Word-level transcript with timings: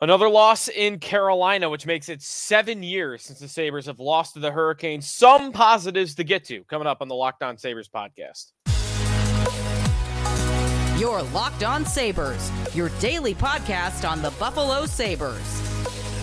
Another 0.00 0.28
loss 0.28 0.68
in 0.68 0.98
Carolina, 0.98 1.70
which 1.70 1.86
makes 1.86 2.10
it 2.10 2.20
seven 2.20 2.82
years 2.82 3.22
since 3.22 3.38
the 3.38 3.48
Sabres 3.48 3.86
have 3.86 3.98
lost 3.98 4.34
to 4.34 4.40
the 4.40 4.50
Hurricanes. 4.50 5.08
Some 5.08 5.52
positives 5.52 6.14
to 6.16 6.24
get 6.24 6.44
to 6.44 6.64
coming 6.64 6.86
up 6.86 6.98
on 7.00 7.08
the 7.08 7.14
Locked 7.14 7.42
On 7.42 7.56
Sabres 7.56 7.88
podcast. 7.88 8.52
Your 11.00 11.22
Locked 11.22 11.64
On 11.64 11.86
Sabres, 11.86 12.50
your 12.74 12.90
daily 13.00 13.34
podcast 13.34 14.08
on 14.08 14.20
the 14.20 14.30
Buffalo 14.32 14.84
Sabres. 14.84 15.62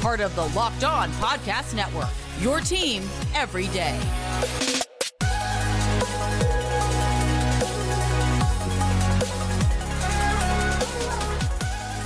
Part 0.01 0.19
of 0.19 0.35
the 0.35 0.45
Locked 0.49 0.83
On 0.83 1.09
Podcast 1.13 1.75
Network, 1.75 2.09
your 2.41 2.59
team 2.59 3.03
every 3.33 3.67
day. 3.69 3.99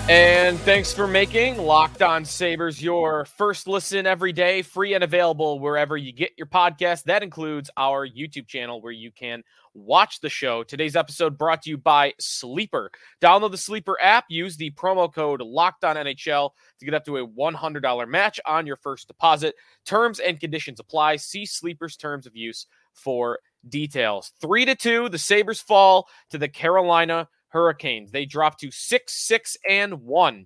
And 0.10 0.58
thanks 0.60 0.94
for 0.94 1.06
making 1.06 1.58
Locked 1.58 2.02
On 2.02 2.24
Sabres 2.24 2.82
your 2.82 3.26
first 3.26 3.68
listen 3.68 4.08
every 4.08 4.32
day, 4.32 4.62
free 4.62 4.94
and 4.94 5.04
available 5.04 5.60
wherever 5.60 5.98
you 5.98 6.14
get 6.14 6.32
your 6.38 6.48
podcast. 6.48 7.04
That 7.04 7.24
includes 7.24 7.70
our 7.76 8.08
YouTube 8.08 8.48
channel 8.48 8.82
where 8.82 8.94
you 8.94 9.12
can 9.12 9.44
watch 9.74 10.22
the 10.22 10.30
show. 10.30 10.64
Today's 10.64 10.96
episode 10.96 11.38
brought 11.38 11.64
to 11.64 11.70
you 11.72 11.78
by 11.78 12.14
Sleeper. 12.22 12.90
Download 13.22 13.52
the 13.52 13.58
Sleeper 13.58 13.98
app, 14.02 14.24
use 14.30 14.56
the 14.56 14.72
promo 14.72 15.14
code 15.14 15.42
Locked 15.42 15.84
On 15.84 15.98
NHL 15.98 16.52
to 16.80 16.86
get 16.86 16.94
up 16.94 17.04
to 17.04 17.18
a 17.18 17.28
$100 17.28 18.08
match 18.08 18.40
on 18.46 18.66
your 18.66 18.78
first 18.78 19.10
deposit. 19.10 19.56
Terms 19.86 20.20
and 20.20 20.40
conditions 20.40 20.80
apply. 20.80 21.18
See 21.18 21.46
Sleeper's 21.46 21.98
terms 21.98 22.26
of 22.26 22.34
use 22.34 22.66
for 22.94 23.40
details. 23.68 24.32
3 24.40 24.64
to 24.68 24.76
2, 24.76 25.10
the 25.10 25.18
Sabres 25.18 25.60
fall 25.60 26.08
to 26.30 26.38
the 26.38 26.48
Carolina 26.48 27.28
Hurricanes. 27.58 28.12
They 28.12 28.26
drop 28.26 28.60
to 28.60 28.70
six, 28.70 29.14
six, 29.16 29.58
and 29.68 30.04
one 30.04 30.46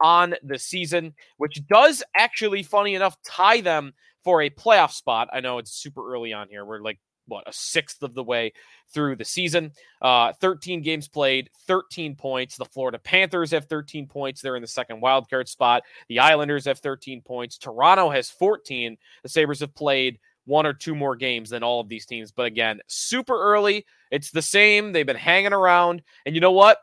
on 0.00 0.36
the 0.44 0.60
season, 0.60 1.12
which 1.38 1.60
does 1.66 2.04
actually, 2.16 2.62
funny 2.62 2.94
enough, 2.94 3.16
tie 3.26 3.60
them 3.60 3.94
for 4.22 4.42
a 4.42 4.50
playoff 4.50 4.92
spot. 4.92 5.28
I 5.32 5.40
know 5.40 5.58
it's 5.58 5.72
super 5.72 6.12
early 6.12 6.32
on 6.32 6.48
here. 6.48 6.64
We're 6.64 6.80
like, 6.80 7.00
what, 7.26 7.48
a 7.48 7.52
sixth 7.52 8.04
of 8.04 8.14
the 8.14 8.22
way 8.22 8.52
through 8.94 9.16
the 9.16 9.24
season. 9.24 9.72
Uh, 10.00 10.32
13 10.40 10.82
games 10.82 11.08
played, 11.08 11.50
13 11.66 12.14
points. 12.14 12.56
The 12.56 12.64
Florida 12.64 13.00
Panthers 13.00 13.50
have 13.50 13.66
13 13.66 14.06
points. 14.06 14.40
They're 14.40 14.56
in 14.56 14.62
the 14.62 14.68
second 14.68 15.02
wildcard 15.02 15.48
spot. 15.48 15.82
The 16.08 16.20
Islanders 16.20 16.66
have 16.66 16.78
13 16.78 17.22
points. 17.22 17.58
Toronto 17.58 18.08
has 18.10 18.30
14. 18.30 18.96
The 19.24 19.28
Sabres 19.28 19.60
have 19.60 19.74
played 19.74 20.20
one 20.44 20.66
or 20.66 20.72
two 20.72 20.94
more 20.94 21.16
games 21.16 21.50
than 21.50 21.62
all 21.62 21.80
of 21.80 21.88
these 21.88 22.06
teams. 22.06 22.32
But 22.32 22.46
again, 22.46 22.80
super 22.86 23.40
early. 23.40 23.86
It's 24.10 24.30
the 24.30 24.42
same. 24.42 24.92
They've 24.92 25.06
been 25.06 25.16
hanging 25.16 25.52
around. 25.52 26.02
And 26.26 26.34
you 26.34 26.40
know 26.40 26.52
what? 26.52 26.78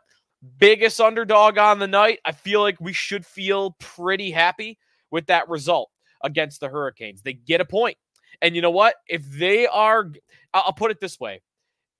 Biggest 0.57 1.01
underdog 1.01 1.57
on 1.57 1.79
the 1.79 1.87
night. 1.87 2.19
I 2.25 2.31
feel 2.31 2.61
like 2.61 2.79
we 2.79 2.93
should 2.93 3.25
feel 3.25 3.75
pretty 3.79 4.31
happy 4.31 4.77
with 5.11 5.27
that 5.27 5.49
result 5.49 5.89
against 6.23 6.59
the 6.59 6.69
Hurricanes. 6.69 7.21
They 7.21 7.33
get 7.33 7.61
a 7.61 7.65
point. 7.65 7.97
And 8.41 8.55
you 8.55 8.61
know 8.61 8.71
what? 8.71 8.95
If 9.07 9.29
they 9.29 9.67
are, 9.67 10.11
I'll 10.53 10.73
put 10.73 10.91
it 10.91 10.99
this 11.01 11.19
way 11.19 11.41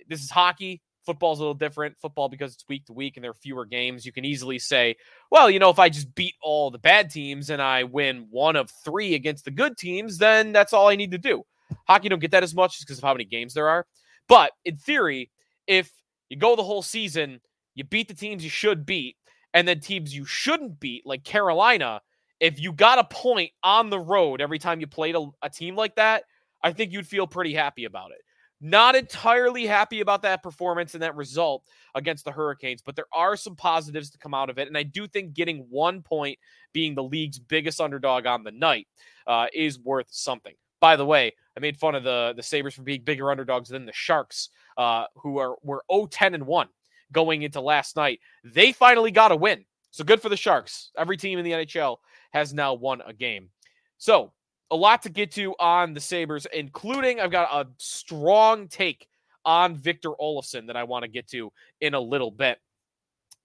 this 0.07 0.23
is 0.23 0.31
hockey. 0.31 0.81
Football's 1.05 1.39
a 1.39 1.42
little 1.42 1.53
different. 1.53 1.97
Football, 1.97 2.30
because 2.30 2.53
it's 2.53 2.66
week 2.67 2.86
to 2.86 2.94
week 2.94 3.17
and 3.17 3.23
there 3.23 3.31
are 3.31 3.36
fewer 3.36 3.66
games, 3.66 4.05
you 4.05 4.11
can 4.11 4.25
easily 4.25 4.59
say, 4.59 4.95
well, 5.31 5.50
you 5.50 5.59
know, 5.59 5.69
if 5.69 5.80
I 5.80 5.89
just 5.89 6.14
beat 6.14 6.36
all 6.41 6.69
the 6.72 6.78
bad 6.78 7.09
teams 7.09 7.50
and 7.50 7.61
I 7.61 7.83
win 7.83 8.28
one 8.30 8.56
of 8.56 8.72
three 8.83 9.16
against 9.16 9.45
the 9.45 9.52
good 9.52 9.78
teams, 9.78 10.17
then 10.17 10.52
that's 10.52 10.73
all 10.73 10.88
I 10.88 10.95
need 10.95 11.11
to 11.11 11.17
do. 11.17 11.44
Hockey 11.88 12.09
don't 12.09 12.19
get 12.19 12.31
that 12.31 12.44
as 12.44 12.56
much 12.56 12.73
just 12.73 12.88
because 12.88 12.97
of 12.97 13.03
how 13.03 13.14
many 13.14 13.25
games 13.25 13.53
there 13.53 13.69
are. 13.69 13.86
But 14.28 14.52
in 14.66 14.78
theory, 14.78 15.31
if 15.67 15.91
you 16.30 16.38
go 16.38 16.56
the 16.56 16.64
whole 16.64 16.81
season, 16.81 17.41
you 17.75 17.84
beat 17.84 18.08
the 18.08 18.13
teams 18.13 18.44
you 18.44 18.50
should 18.50 18.86
beat, 18.86 19.16
and 19.53 19.67
then 19.67 19.80
teams 19.80 20.13
you 20.13 20.25
shouldn't 20.25 20.80
beat, 20.80 21.06
like 21.06 21.23
Carolina, 21.23 22.02
if 22.39 22.59
you 22.59 22.72
got 22.72 23.00
a 23.00 23.03
point 23.03 23.52
on 23.63 23.89
the 23.89 24.00
road 24.00 24.41
every 24.41 24.59
time 24.59 24.80
you 24.80 24.88
played 24.88 25.16
a, 25.16 25.28
a 25.41 25.50
team 25.50 25.75
like 25.75 25.95
that, 25.95 26.23
I 26.63 26.73
think 26.73 26.91
you'd 26.91 27.08
feel 27.08 27.28
pretty 27.28 27.53
happy 27.53 27.85
about 27.85 28.12
it. 28.12 28.22
Not 28.62 28.96
entirely 28.96 29.66
happy 29.66 30.02
about 30.02 30.22
that 30.24 30.44
performance 30.44 30.94
and 30.94 31.03
that 31.03 31.16
result 31.16 31.64
against 31.96 32.25
the 32.25 32.31
Hurricanes, 32.31 32.81
but 32.81 32.96
there 32.96 33.08
are 33.14 33.38
some 33.38 33.56
positives 33.56 34.09
to 34.09 34.18
come 34.18 34.34
out 34.34 34.50
of 34.50 34.58
it. 34.58 34.68
And 34.68 34.78
I 34.78 34.84
do 34.84 35.08
think 35.08 35.34
getting 35.34 35.66
one 35.70 36.02
point, 36.02 36.38
being 36.74 36.94
the 36.94 37.03
league's 37.03 37.40
biggest 37.40 37.80
underdog 37.80 38.25
on 38.25 38.44
the 38.44 38.52
night, 38.52 38.88
uh, 39.28 39.47
is 39.53 39.80
worth 39.80 40.08
something. 40.09 40.56
By 40.81 40.97
the 40.97 41.06
way, 41.06 41.34
I 41.56 41.59
made 41.62 41.78
fun 41.78 41.96
of 41.96 42.03
the 42.03 42.34
the 42.36 42.44
Sabres 42.44 42.74
for 42.74 42.84
being 42.84 43.03
bigger 43.03 43.31
underdogs 43.31 43.70
than 43.70 43.86
the 43.86 43.94
Sharks, 43.94 44.50
uh, 44.78 45.06
who 45.16 45.38
are 45.38 45.56
were 45.62 45.84
0-10 45.90 46.34
and 46.34 46.46
1 46.46 46.68
going 47.12 47.41
into 47.44 47.62
last 47.62 47.96
night. 47.96 48.20
They 48.44 48.72
finally 48.72 49.12
got 49.12 49.31
a 49.31 49.36
win. 49.36 49.66
So 49.91 50.03
good 50.03 50.22
for 50.22 50.30
the 50.30 50.38
Sharks. 50.38 50.91
Every 50.97 51.18
team 51.18 51.40
in 51.40 51.46
the 51.46 51.52
NHL 51.52 51.97
has 52.31 52.53
now 52.53 52.74
won 52.74 53.02
a 53.06 53.14
game. 53.14 53.50
So 53.97 54.31
a 54.72 54.75
lot 54.75 55.02
to 55.03 55.09
get 55.09 55.31
to 55.31 55.56
on 55.59 55.94
the 55.94 56.00
Sabres, 56.00 56.47
including 56.53 57.19
I've 57.19 57.31
got 57.31 57.50
a 57.52 57.69
strong 57.78 58.68
take 58.68 59.07
on 59.46 59.75
Victor 59.75 60.12
Olofsson 60.19 60.68
that 60.68 60.78
I 60.78 60.84
want 60.84 61.03
to 61.03 61.09
get 61.09 61.28
to 61.30 61.52
in 61.81 61.94
a 61.94 62.00
little 62.00 62.31
bit. 62.31 62.59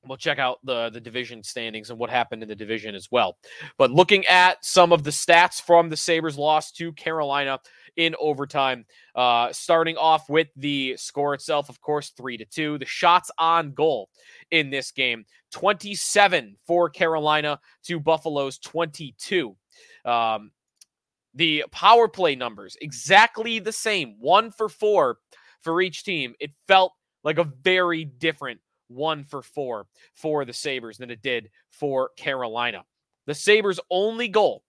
We'll 0.06 0.18
check 0.18 0.38
out 0.38 0.58
the, 0.64 0.90
the 0.90 1.00
division 1.00 1.42
standings 1.42 1.88
and 1.88 1.98
what 1.98 2.10
happened 2.10 2.42
in 2.42 2.48
the 2.48 2.54
division 2.54 2.94
as 2.94 3.10
well. 3.10 3.38
But 3.78 3.90
looking 3.90 4.26
at 4.26 4.62
some 4.62 4.92
of 4.92 5.02
the 5.02 5.10
stats 5.10 5.62
from 5.62 5.88
the 5.88 5.96
Sabres 5.96 6.36
loss 6.36 6.72
to 6.72 6.92
Carolina 6.92 7.58
in 7.96 8.14
overtime, 8.20 8.84
uh, 9.14 9.50
starting 9.52 9.96
off 9.96 10.28
with 10.28 10.48
the 10.56 10.96
score 10.98 11.32
itself, 11.32 11.70
of 11.70 11.80
course, 11.80 12.10
three 12.10 12.36
to 12.36 12.44
two. 12.44 12.76
The 12.76 12.84
shots 12.84 13.30
on 13.38 13.72
goal 13.72 14.10
in 14.50 14.68
this 14.68 14.90
game 14.90 15.24
27 15.52 16.56
for 16.66 16.90
Carolina 16.90 17.58
to 17.84 17.98
Buffalo's 17.98 18.58
22. 18.58 19.56
Um, 20.04 20.50
the 21.34 21.64
power 21.70 22.08
play 22.08 22.36
numbers 22.36 22.76
exactly 22.80 23.58
the 23.58 23.72
same, 23.72 24.16
one 24.20 24.50
for 24.50 24.68
four 24.68 25.18
for 25.60 25.80
each 25.80 26.04
team. 26.04 26.34
It 26.40 26.52
felt 26.68 26.92
like 27.22 27.38
a 27.38 27.50
very 27.62 28.04
different 28.04 28.60
one 28.88 29.24
for 29.24 29.42
four 29.42 29.86
for 30.14 30.44
the 30.44 30.52
Sabres 30.52 30.98
than 30.98 31.10
it 31.10 31.22
did 31.22 31.50
for 31.70 32.10
Carolina. 32.16 32.84
The 33.26 33.34
Sabres' 33.34 33.80
only 33.90 34.28
goal 34.28 34.62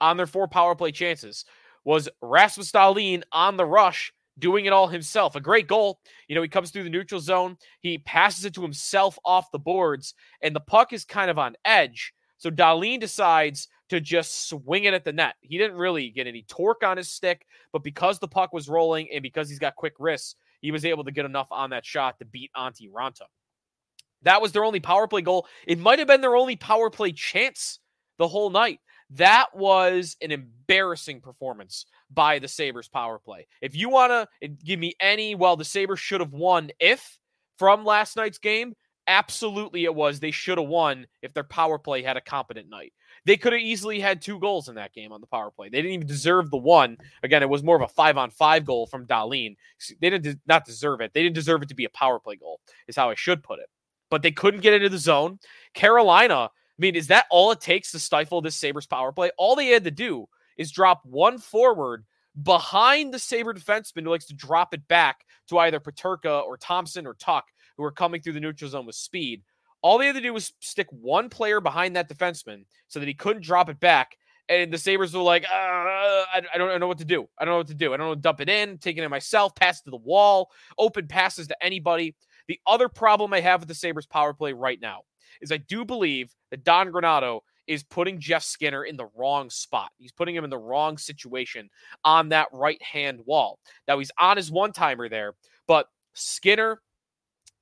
on 0.00 0.16
their 0.16 0.26
four 0.26 0.48
power 0.48 0.74
play 0.74 0.92
chances 0.92 1.44
was 1.84 2.08
Rasmus 2.20 2.72
Dahlin 2.72 3.22
on 3.32 3.56
the 3.56 3.64
rush 3.64 4.12
doing 4.38 4.64
it 4.66 4.72
all 4.72 4.88
himself. 4.88 5.36
A 5.36 5.40
great 5.40 5.68
goal. 5.68 6.00
You 6.28 6.34
know, 6.34 6.42
he 6.42 6.48
comes 6.48 6.70
through 6.70 6.84
the 6.84 6.90
neutral 6.90 7.20
zone, 7.20 7.56
he 7.80 7.98
passes 7.98 8.44
it 8.44 8.54
to 8.54 8.62
himself 8.62 9.18
off 9.24 9.50
the 9.52 9.58
boards, 9.58 10.14
and 10.42 10.54
the 10.54 10.60
puck 10.60 10.92
is 10.92 11.04
kind 11.04 11.30
of 11.30 11.38
on 11.38 11.54
edge. 11.64 12.12
So 12.38 12.50
Dahlin 12.50 13.00
decides 13.00 13.68
to 13.90 14.00
just 14.00 14.48
swing 14.48 14.84
it 14.84 14.94
at 14.94 15.04
the 15.04 15.12
net. 15.12 15.34
He 15.40 15.58
didn't 15.58 15.76
really 15.76 16.10
get 16.10 16.26
any 16.26 16.44
torque 16.48 16.82
on 16.82 16.96
his 16.96 17.08
stick, 17.08 17.46
but 17.72 17.82
because 17.82 18.18
the 18.18 18.28
puck 18.28 18.52
was 18.52 18.68
rolling 18.68 19.08
and 19.12 19.22
because 19.22 19.48
he's 19.48 19.58
got 19.58 19.76
quick 19.76 19.94
wrists, 19.98 20.36
he 20.60 20.70
was 20.70 20.84
able 20.84 21.04
to 21.04 21.12
get 21.12 21.26
enough 21.26 21.48
on 21.50 21.70
that 21.70 21.84
shot 21.84 22.18
to 22.18 22.24
beat 22.24 22.50
Antti 22.56 22.90
Raanta. 22.90 23.26
That 24.22 24.40
was 24.40 24.52
their 24.52 24.64
only 24.64 24.80
power 24.80 25.06
play 25.06 25.20
goal. 25.20 25.46
It 25.66 25.78
might 25.78 25.98
have 25.98 26.08
been 26.08 26.22
their 26.22 26.36
only 26.36 26.56
power 26.56 26.88
play 26.88 27.12
chance 27.12 27.78
the 28.18 28.28
whole 28.28 28.50
night. 28.50 28.80
That 29.10 29.54
was 29.54 30.16
an 30.22 30.32
embarrassing 30.32 31.20
performance 31.20 31.84
by 32.10 32.38
the 32.38 32.48
Sabres 32.48 32.88
power 32.88 33.18
play. 33.18 33.46
If 33.60 33.76
you 33.76 33.90
want 33.90 34.10
to 34.10 34.28
eh, 34.42 34.48
give 34.64 34.80
me 34.80 34.94
any, 34.98 35.34
well, 35.34 35.56
the 35.56 35.64
Sabres 35.64 36.00
should 36.00 36.20
have 36.20 36.32
won 36.32 36.70
if 36.80 37.18
from 37.58 37.84
last 37.84 38.16
night's 38.16 38.38
game, 38.38 38.74
absolutely 39.06 39.84
it 39.84 39.94
was. 39.94 40.20
They 40.20 40.30
should 40.30 40.58
have 40.58 40.68
won 40.68 41.06
if 41.22 41.34
their 41.34 41.44
power 41.44 41.78
play 41.78 42.02
had 42.02 42.16
a 42.16 42.22
competent 42.22 42.68
night. 42.70 42.92
They 43.26 43.36
could 43.36 43.52
have 43.52 43.62
easily 43.62 44.00
had 44.00 44.20
two 44.20 44.38
goals 44.38 44.68
in 44.68 44.74
that 44.74 44.92
game 44.92 45.12
on 45.12 45.20
the 45.20 45.26
power 45.26 45.50
play. 45.50 45.68
They 45.68 45.78
didn't 45.78 45.92
even 45.92 46.06
deserve 46.06 46.50
the 46.50 46.58
one. 46.58 46.98
Again, 47.22 47.42
it 47.42 47.48
was 47.48 47.62
more 47.62 47.76
of 47.76 47.82
a 47.82 47.88
five 47.88 48.18
on 48.18 48.30
five 48.30 48.64
goal 48.66 48.86
from 48.86 49.06
Dahlin. 49.06 49.56
They 50.00 50.10
didn't 50.10 50.40
not 50.46 50.64
deserve 50.66 51.00
it. 51.00 51.12
They 51.14 51.22
didn't 51.22 51.34
deserve 51.34 51.62
it 51.62 51.68
to 51.70 51.74
be 51.74 51.86
a 51.86 51.90
power 51.90 52.18
play 52.18 52.36
goal, 52.36 52.60
is 52.86 52.96
how 52.96 53.10
I 53.10 53.14
should 53.14 53.42
put 53.42 53.60
it. 53.60 53.70
But 54.10 54.22
they 54.22 54.30
couldn't 54.30 54.60
get 54.60 54.74
into 54.74 54.90
the 54.90 54.98
zone. 54.98 55.38
Carolina, 55.72 56.34
I 56.34 56.50
mean, 56.78 56.96
is 56.96 57.06
that 57.06 57.26
all 57.30 57.50
it 57.50 57.60
takes 57.60 57.92
to 57.92 57.98
stifle 57.98 58.42
this 58.42 58.56
Sabres 58.56 58.86
power 58.86 59.12
play? 59.12 59.30
All 59.38 59.56
they 59.56 59.68
had 59.68 59.84
to 59.84 59.90
do 59.90 60.28
is 60.58 60.70
drop 60.70 61.00
one 61.04 61.38
forward 61.38 62.04
behind 62.42 63.14
the 63.14 63.18
Sabre 63.18 63.54
defenseman 63.54 64.02
who 64.02 64.10
likes 64.10 64.26
to 64.26 64.34
drop 64.34 64.74
it 64.74 64.86
back 64.88 65.24
to 65.48 65.58
either 65.58 65.80
Peterka 65.80 66.42
or 66.42 66.56
Thompson 66.56 67.06
or 67.06 67.14
Tuch, 67.14 67.44
who 67.76 67.84
are 67.84 67.92
coming 67.92 68.20
through 68.20 68.32
the 68.34 68.40
neutral 68.40 68.70
zone 68.70 68.86
with 68.86 68.96
speed. 68.96 69.42
All 69.84 69.98
they 69.98 70.06
had 70.06 70.14
to 70.14 70.22
do 70.22 70.32
was 70.32 70.54
stick 70.60 70.86
one 70.90 71.28
player 71.28 71.60
behind 71.60 71.94
that 71.94 72.08
defenseman 72.08 72.64
so 72.88 73.00
that 73.00 73.06
he 73.06 73.12
couldn't 73.12 73.44
drop 73.44 73.68
it 73.68 73.78
back. 73.78 74.16
And 74.48 74.72
the 74.72 74.78
Sabres 74.78 75.12
were 75.14 75.20
like, 75.20 75.44
uh, 75.44 75.54
I, 75.54 76.40
I, 76.54 76.58
don't 76.58 76.80
know 76.80 76.88
what 76.88 76.98
to 76.98 77.04
do. 77.04 77.28
I 77.38 77.44
don't 77.44 77.52
know 77.52 77.58
what 77.58 77.66
to 77.66 77.74
do. 77.74 77.92
I 77.92 77.98
don't 77.98 78.06
know 78.06 78.14
to 78.14 78.20
dump 78.20 78.40
it 78.40 78.48
in, 78.48 78.78
taking 78.78 79.04
it 79.04 79.10
myself, 79.10 79.54
pass 79.54 79.82
to 79.82 79.90
the 79.90 79.98
wall, 79.98 80.50
open 80.78 81.06
passes 81.06 81.48
to 81.48 81.64
anybody. 81.64 82.14
The 82.48 82.58
other 82.66 82.88
problem 82.88 83.34
I 83.34 83.40
have 83.40 83.60
with 83.60 83.68
the 83.68 83.74
Sabres 83.74 84.06
power 84.06 84.32
play 84.32 84.54
right 84.54 84.80
now 84.80 85.02
is 85.42 85.52
I 85.52 85.58
do 85.58 85.84
believe 85.84 86.34
that 86.50 86.64
Don 86.64 86.90
Granato 86.90 87.40
is 87.66 87.82
putting 87.82 88.18
Jeff 88.18 88.42
Skinner 88.42 88.84
in 88.84 88.96
the 88.96 89.08
wrong 89.14 89.50
spot. 89.50 89.90
He's 89.98 90.12
putting 90.12 90.34
him 90.34 90.44
in 90.44 90.50
the 90.50 90.58
wrong 90.58 90.96
situation 90.96 91.68
on 92.04 92.30
that 92.30 92.48
right 92.52 92.82
hand 92.82 93.20
wall. 93.26 93.58
Now 93.86 93.98
he's 93.98 94.10
on 94.18 94.38
his 94.38 94.50
one 94.50 94.72
timer 94.72 95.10
there, 95.10 95.34
but 95.66 95.88
Skinner 96.14 96.80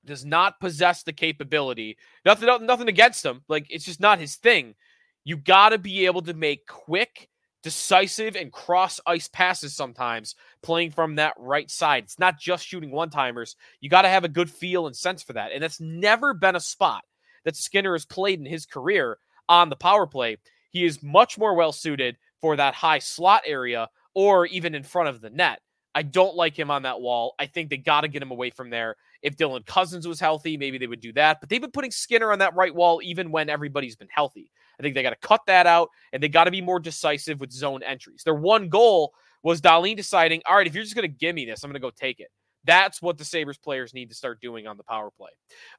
does 0.05 0.25
not 0.25 0.61
possess 0.61 1.03
the 1.03 1.13
capability. 1.13 1.97
Nothing, 2.25 2.67
nothing 2.67 2.89
against 2.89 3.25
him. 3.25 3.43
Like 3.49 3.67
it's 3.71 3.85
just 3.85 4.01
not 4.01 4.19
his 4.19 4.37
thing. 4.37 4.75
You 5.25 5.37
got 5.37 5.71
to 5.71 5.79
be 5.79 6.07
able 6.07 6.23
to 6.23 6.35
make 6.35 6.67
quick, 6.67 7.29
decisive, 7.63 8.35
and 8.35 8.53
cross 8.53 8.99
ice 9.07 9.29
passes 9.29 9.75
sometimes 9.75 10.35
playing 10.63 10.91
from 10.91 11.15
that 11.17 11.35
right 11.39 11.71
side. 11.71 12.05
It's 12.05 12.19
not 12.19 12.41
just 12.41 12.67
shooting 12.67 12.91
one 12.91 13.11
timers. 13.11 13.57
You 13.81 13.89
got 13.89 14.03
to 14.03 14.09
have 14.09 14.25
a 14.25 14.29
good 14.29 14.51
feel 14.51 14.87
and 14.87 14.97
sense 14.97 15.23
for 15.23 15.35
that. 15.35 15.53
And 15.53 15.63
that's 15.63 15.81
never 15.81 16.35
been 16.35 16.57
a 16.57 16.61
spot 16.61 17.05
that 17.45 17.57
Skinner 17.57 17.93
has 17.93 18.05
played 18.05 18.41
in 18.41 18.47
his 18.47 18.67
career 18.67 19.19
on 19.49 19.69
the 19.69 19.77
power 19.77 20.07
play. 20.07 20.39
He 20.71 20.85
is 20.85 21.03
much 21.03 21.39
more 21.39 21.55
well 21.55 21.73
suited 21.73 22.17
for 22.41 22.57
that 22.57 22.75
high 22.75 22.99
slot 22.99 23.43
area 23.47 23.89
or 24.15 24.47
even 24.47 24.75
in 24.75 24.83
front 24.83 25.09
of 25.09 25.21
the 25.21 25.31
net. 25.31 25.61
I 25.95 26.03
don't 26.03 26.35
like 26.35 26.59
him 26.59 26.71
on 26.71 26.83
that 26.83 27.01
wall. 27.01 27.35
I 27.39 27.47
think 27.47 27.69
they 27.69 27.77
got 27.77 28.01
to 28.01 28.09
get 28.09 28.23
him 28.23 28.31
away 28.31 28.51
from 28.51 28.71
there. 28.71 28.97
If 29.23 29.37
Dylan 29.37 29.65
Cozens 29.67 30.07
was 30.07 30.21
healthy, 30.21 30.57
maybe 30.57 30.79
they 30.79 30.87
would 30.87 31.01
do 31.01 31.13
that. 31.13 31.41
But 31.41 31.49
they've 31.49 31.61
been 31.61 31.71
putting 31.71 31.91
Skinner 31.91 32.33
on 32.33 32.41
that 32.41 32.55
right 32.55 32.75
wall 32.75 33.01
even 33.03 33.31
when 33.31 33.49
everybody's 33.49 33.97
been 33.97 34.09
healthy. 34.11 34.51
I 34.79 34.83
think 34.83 34.95
they 34.95 35.03
got 35.03 35.11
to 35.11 35.27
cut 35.29 35.43
that 35.47 35.67
out 35.67 35.91
and 36.13 36.23
they 36.23 36.29
got 36.29 36.45
to 36.45 36.51
be 36.51 36.61
more 36.61 36.81
decisive 36.81 37.41
with 37.41 37.53
zone 37.53 37.83
entries. 37.83 38.23
Their 38.25 38.35
one 38.35 38.69
goal 38.69 39.13
was 39.43 39.61
Dahlin 39.61 39.97
deciding, 39.97 40.43
all 40.47 40.57
right, 40.57 40.67
if 40.67 40.75
you're 40.75 40.85
just 40.85 40.95
going 40.95 41.09
to 41.09 41.17
give 41.17 41.35
me 41.35 41.45
this, 41.45 41.63
I'm 41.63 41.71
going 41.71 41.81
to 41.81 41.87
go 41.87 41.91
take 41.91 42.21
it. 42.21 42.29
That's 42.65 43.03
what 43.03 43.19
the 43.19 43.25
Sabres 43.25 43.59
players 43.59 43.93
need 43.93 44.09
to 44.11 44.15
start 44.15 44.41
doing 44.41 44.67
on 44.67 44.77
the 44.77 44.85
power 44.85 45.11
play. 45.11 45.31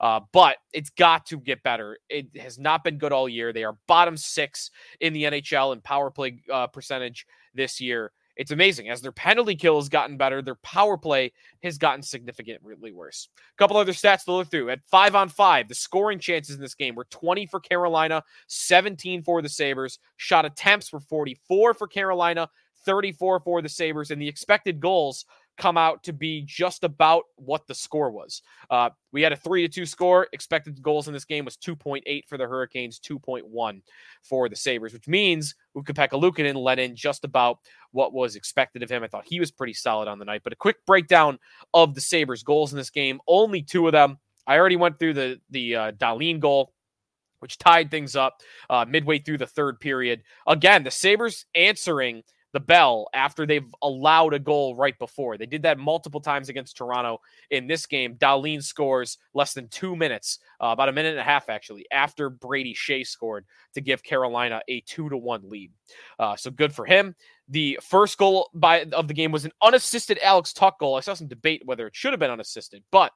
Uh, 0.01 0.19
but 0.34 0.57
it's 0.74 0.89
got 0.89 1.25
to 1.28 1.38
get 1.38 1.63
better. 1.63 1.98
It 2.10 2.36
has 2.38 2.60
not 2.60 2.84
been 2.84 2.98
good 2.98 3.13
all 3.13 3.30
year. 3.30 3.54
They 3.54 3.63
are 3.63 3.78
bottom 3.88 4.18
six 4.18 4.69
in 5.00 5.13
the 5.13 5.24
NHL 5.24 5.74
in 5.74 5.81
power 5.81 6.12
play 6.12 6.42
uh, 6.51 6.68
percentage 6.68 7.25
this 7.54 7.80
year. 7.80 8.12
It's 8.35 8.51
amazing. 8.51 8.89
As 8.89 9.01
their 9.01 9.12
penalty 9.12 9.56
kill 9.56 9.75
has 9.75 9.89
gotten 9.89 10.18
better, 10.18 10.41
their 10.41 10.56
power 10.56 10.97
play 10.97 11.33
has 11.62 11.77
gotten 11.77 12.01
significantly 12.01 12.91
worse. 12.91 13.30
A 13.38 13.57
couple 13.57 13.77
other 13.77 13.91
stats 13.91 14.25
to 14.25 14.33
look 14.33 14.50
through. 14.50 14.71
At 14.71 14.85
five 14.85 15.13
on 15.15 15.30
five, 15.30 15.68
the 15.68 15.75
scoring 15.75 16.19
chances 16.19 16.56
in 16.56 16.62
this 16.62 16.74
game 16.74 16.95
were 16.95 17.06
20 17.06 17.45
for 17.45 17.59
Carolina, 17.59 18.24
17 18.47 19.24
for 19.24 19.41
the 19.41 19.50
Sabres. 19.50 20.00
Shot 20.18 20.45
attempts 20.45 20.91
were 20.91 21.00
44 21.00 21.75
for 21.75 21.88
Carolina, 21.88 22.50
34 22.85 23.39
for 23.41 23.62
the 23.62 23.69
Sabres, 23.69 24.09
and 24.12 24.21
the 24.21 24.27
expected 24.27 24.79
goals 24.79 25.25
come 25.57 25.77
out 25.77 26.03
to 26.03 26.13
be 26.13 26.44
just 26.45 26.83
about 26.83 27.23
what 27.35 27.67
the 27.67 27.75
score 27.75 28.11
was. 28.11 28.41
Uh, 28.69 28.89
we 29.11 29.21
had 29.21 29.31
a 29.31 29.35
three 29.38 29.61
to 29.61 29.67
two 29.67 29.85
score. 29.85 30.27
Expected 30.33 30.81
goals 30.81 31.07
in 31.07 31.13
this 31.13 31.25
game 31.25 31.45
was 31.45 31.57
2.8 31.57 32.27
for 32.27 32.38
the 32.38 32.47
Hurricanes, 32.47 33.00
2.1 33.00 33.81
for 34.23 34.50
the 34.50 34.55
Sabres, 34.55 34.94
which 34.94 35.07
means 35.07 35.55
Ukko-Pekka 35.77 36.19
Luukkonen 36.19 36.55
let 36.55 36.79
in 36.79 36.95
just 36.95 37.23
about 37.23 37.59
what 37.91 38.13
was 38.13 38.35
expected 38.35 38.83
of 38.83 38.89
him. 38.89 39.03
I 39.03 39.07
thought 39.07 39.25
he 39.27 39.39
was 39.39 39.51
pretty 39.51 39.73
solid 39.73 40.07
on 40.07 40.19
the 40.19 40.25
night. 40.25 40.41
But 40.44 40.53
a 40.53 40.57
quick 40.57 40.85
breakdown 40.85 41.38
of 41.73 41.94
the 41.94 42.01
Sabres 42.01 42.44
goals 42.44 42.73
in 42.73 42.77
this 42.77 42.89
game. 42.89 43.19
Only 43.27 43.61
two 43.61 43.88
of 43.88 43.91
them. 43.91 44.17
I 44.47 44.57
already 44.57 44.75
went 44.75 45.00
through 45.00 45.13
the 45.13 45.39
the 45.51 45.75
uh, 45.75 45.91
Dahlin 45.94 46.39
goal 46.39 46.73
which 47.44 47.57
tied 47.57 47.91
things 47.91 48.15
up 48.15 48.41
uh, 48.69 48.85
midway 48.88 49.19
through 49.19 49.38
the 49.38 49.45
third 49.45 49.77
period. 49.81 50.23
Again, 50.47 50.81
the 50.81 50.89
Sabres 50.89 51.45
answering 51.55 52.23
the 52.53 52.59
bell 52.59 53.07
after 53.13 53.45
they've 53.45 53.73
allowed 53.81 54.33
a 54.33 54.39
goal 54.39 54.75
right 54.75 54.97
before. 55.00 55.38
They 55.38 55.47
did 55.47 55.63
that 55.63 55.79
multiple 55.79 56.21
times 56.21 56.50
against 56.50 56.77
Toronto 56.77 57.19
in 57.50 57.67
this 57.67 57.85
game. 57.88 58.15
Dahlin 58.15 58.63
scores 58.63 59.17
less 59.33 59.53
than 59.53 59.67
two 59.67 59.95
minutes, 59.95 60.39
uh, 60.61 60.67
about 60.67 60.89
a 60.89 60.94
minute 60.94 61.09
and 61.09 61.19
a 61.19 61.23
half 61.23 61.50
actually, 61.50 61.85
after 61.91 62.29
Brady 62.29 62.75
Skjei 62.75 63.05
scored 63.05 63.45
to 63.73 63.81
give 63.81 64.03
Carolina 64.03 64.61
a 64.67 64.81
two 64.81 65.09
to 65.09 65.17
one 65.17 65.50
lead. 65.50 65.71
Uh, 66.19 66.35
so 66.35 66.51
good 66.51 66.73
for 66.73 66.85
him. 66.85 67.15
The 67.50 67.79
first 67.81 68.17
goal 68.17 68.50
by 68.53 68.85
of 68.94 69.07
the 69.07 69.13
game 69.13 69.31
was 69.31 69.45
an 69.45 69.51
unassisted 69.61 70.19
Alex 70.21 70.53
Tuch 70.53 70.77
goal. 70.79 70.95
I 70.95 71.01
saw 71.01 71.15
some 71.15 71.27
debate 71.27 71.63
whether 71.65 71.88
it 71.88 71.95
should 71.95 72.13
have 72.13 72.19
been 72.19 72.31
unassisted, 72.31 72.83
but 72.91 73.11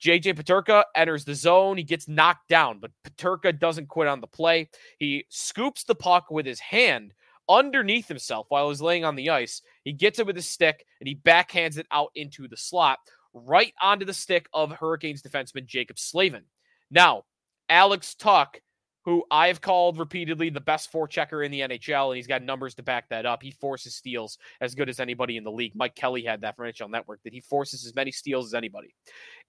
JJ 0.00 0.34
Peterka 0.34 0.84
enters 0.94 1.24
the 1.24 1.34
zone. 1.34 1.76
He 1.76 1.82
gets 1.82 2.08
knocked 2.08 2.48
down, 2.48 2.78
but 2.78 2.90
Peterka 3.04 3.58
doesn't 3.58 3.88
quit 3.88 4.08
on 4.08 4.20
the 4.20 4.26
play. 4.26 4.68
He 4.98 5.24
scoops 5.28 5.84
the 5.84 5.94
puck 5.94 6.30
with 6.30 6.46
his 6.46 6.60
hand 6.60 7.14
underneath 7.48 8.08
himself 8.08 8.46
while 8.48 8.68
he's 8.68 8.80
laying 8.80 9.04
on 9.04 9.16
the 9.16 9.30
ice. 9.30 9.62
He 9.84 9.92
gets 9.92 10.18
it 10.18 10.26
with 10.26 10.36
his 10.36 10.50
stick 10.50 10.84
and 11.00 11.08
he 11.08 11.16
backhands 11.16 11.78
it 11.78 11.86
out 11.90 12.10
into 12.14 12.48
the 12.48 12.56
slot, 12.56 12.98
right 13.32 13.72
onto 13.80 14.04
the 14.04 14.14
stick 14.14 14.46
of 14.52 14.72
Hurricanes 14.72 15.22
defenseman 15.22 15.66
Jaccob 15.66 15.98
Slavin. 15.98 16.44
Now, 16.90 17.24
Alex 17.68 18.14
Tuch, 18.14 18.60
who 19.04 19.22
I've 19.30 19.60
called 19.60 19.98
repeatedly 19.98 20.48
the 20.48 20.60
best 20.60 20.90
forechecker 20.90 21.44
in 21.44 21.50
the 21.50 21.60
NHL, 21.60 22.08
and 22.08 22.16
he's 22.16 22.26
got 22.26 22.42
numbers 22.42 22.74
to 22.76 22.82
back 22.82 23.08
that 23.10 23.26
up. 23.26 23.42
He 23.42 23.50
forces 23.50 23.94
steals 23.94 24.38
as 24.60 24.74
good 24.74 24.88
as 24.88 24.98
anybody 24.98 25.36
in 25.36 25.44
the 25.44 25.52
league. 25.52 25.72
Mike 25.74 25.94
Kelly 25.94 26.22
had 26.22 26.40
that 26.40 26.56
for 26.56 26.64
NHL 26.64 26.90
Network 26.90 27.20
that 27.24 27.34
he 27.34 27.40
forces 27.40 27.84
as 27.84 27.94
many 27.94 28.10
steals 28.10 28.46
as 28.46 28.54
anybody. 28.54 28.94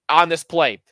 On 0.08 0.28
this 0.28 0.44
play, 0.44 0.82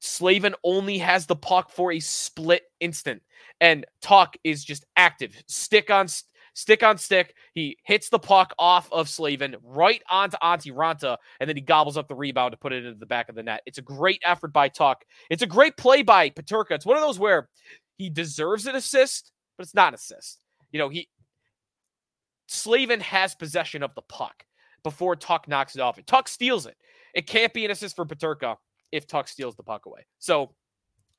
Slavin 0.00 0.54
only 0.62 0.98
has 0.98 1.26
the 1.26 1.36
puck 1.36 1.70
for 1.70 1.92
a 1.92 2.00
split 2.00 2.62
instant, 2.80 3.22
and 3.60 3.86
Tuch 4.00 4.36
is 4.44 4.64
just 4.64 4.84
active, 4.96 5.34
stick 5.46 5.90
on 5.90 6.06
stick 6.54 6.82
on 6.82 6.98
stick. 6.98 7.34
He 7.54 7.78
hits 7.84 8.08
the 8.08 8.18
puck 8.18 8.54
off 8.58 8.90
of 8.92 9.08
Slavin 9.08 9.56
right 9.62 10.02
onto 10.10 10.36
Antti 10.38 10.72
Raanta, 10.72 11.16
and 11.40 11.48
then 11.48 11.56
he 11.56 11.62
gobbles 11.62 11.96
up 11.96 12.08
the 12.08 12.14
rebound 12.14 12.52
to 12.52 12.58
put 12.58 12.72
it 12.72 12.84
into 12.84 12.98
the 12.98 13.06
back 13.06 13.28
of 13.28 13.34
the 13.34 13.42
net. 13.42 13.62
It's 13.66 13.78
a 13.78 13.82
great 13.82 14.20
effort 14.24 14.52
by 14.52 14.68
Tuch. 14.68 15.02
It's 15.30 15.42
a 15.42 15.46
great 15.46 15.76
play 15.76 16.02
by 16.02 16.30
Peterka. 16.30 16.72
It's 16.72 16.86
one 16.86 16.96
of 16.96 17.02
those 17.02 17.18
where 17.18 17.48
he 17.98 18.10
deserves 18.10 18.66
an 18.66 18.76
assist, 18.76 19.32
but 19.56 19.64
it's 19.64 19.74
not 19.74 19.88
an 19.88 19.94
assist. 19.94 20.40
You 20.72 20.78
know, 20.78 20.88
he 20.88 21.08
Slavin 22.48 23.00
has 23.00 23.34
possession 23.34 23.82
of 23.82 23.94
the 23.94 24.02
puck 24.02 24.44
before 24.82 25.16
Tuch 25.16 25.48
knocks 25.48 25.74
it 25.74 25.80
off. 25.80 25.98
And 25.98 26.06
Tuch 26.06 26.28
steals 26.28 26.66
it. 26.66 26.76
It 27.12 27.26
can't 27.26 27.52
be 27.52 27.64
an 27.64 27.70
assist 27.70 27.96
for 27.96 28.06
Peterka 28.06 28.56
if 28.92 29.06
Tuch 29.06 29.28
steals 29.28 29.56
the 29.56 29.62
puck 29.62 29.86
away. 29.86 30.06
So 30.18 30.50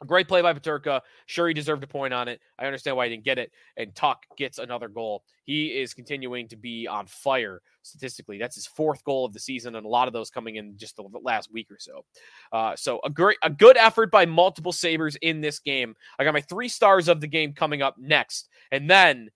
a 0.01 0.05
great 0.05 0.27
play 0.27 0.41
by 0.41 0.53
Peterka. 0.53 1.01
Sure, 1.25 1.47
he 1.47 1.53
deserved 1.53 1.83
a 1.83 1.87
point 1.87 2.13
on 2.13 2.27
it. 2.27 2.39
I 2.59 2.65
understand 2.65 2.95
why 2.95 3.05
he 3.05 3.15
didn't 3.15 3.25
get 3.25 3.39
it. 3.39 3.51
And 3.77 3.95
Tuch 3.95 4.17
gets 4.37 4.59
another 4.59 4.87
goal. 4.87 5.23
He 5.43 5.67
is 5.67 5.93
continuing 5.93 6.47
to 6.49 6.55
be 6.55 6.87
on 6.87 7.07
fire 7.07 7.61
statistically. 7.81 8.37
That's 8.37 8.55
his 8.55 8.67
fourth 8.67 9.03
goal 9.03 9.25
of 9.25 9.33
the 9.33 9.39
season, 9.39 9.75
and 9.75 9.85
a 9.85 9.89
lot 9.89 10.07
of 10.07 10.13
those 10.13 10.29
coming 10.29 10.57
in 10.57 10.77
just 10.77 10.97
the 10.97 11.03
last 11.23 11.51
week 11.51 11.71
or 11.71 11.77
so. 11.79 12.05
Uh, 12.51 12.75
so 12.75 12.99
a 13.03 13.09
great, 13.09 13.37
a 13.43 13.49
good 13.49 13.77
effort 13.77 14.11
by 14.11 14.25
multiple 14.25 14.73
Sabres 14.73 15.15
in 15.21 15.41
this 15.41 15.59
game. 15.59 15.95
I 16.19 16.23
got 16.23 16.33
my 16.33 16.41
three 16.41 16.69
stars 16.69 17.07
of 17.07 17.21
the 17.21 17.27
game 17.27 17.53
coming 17.53 17.81
up 17.81 17.95
next, 17.97 18.49
and 18.71 18.89
then 18.89 19.29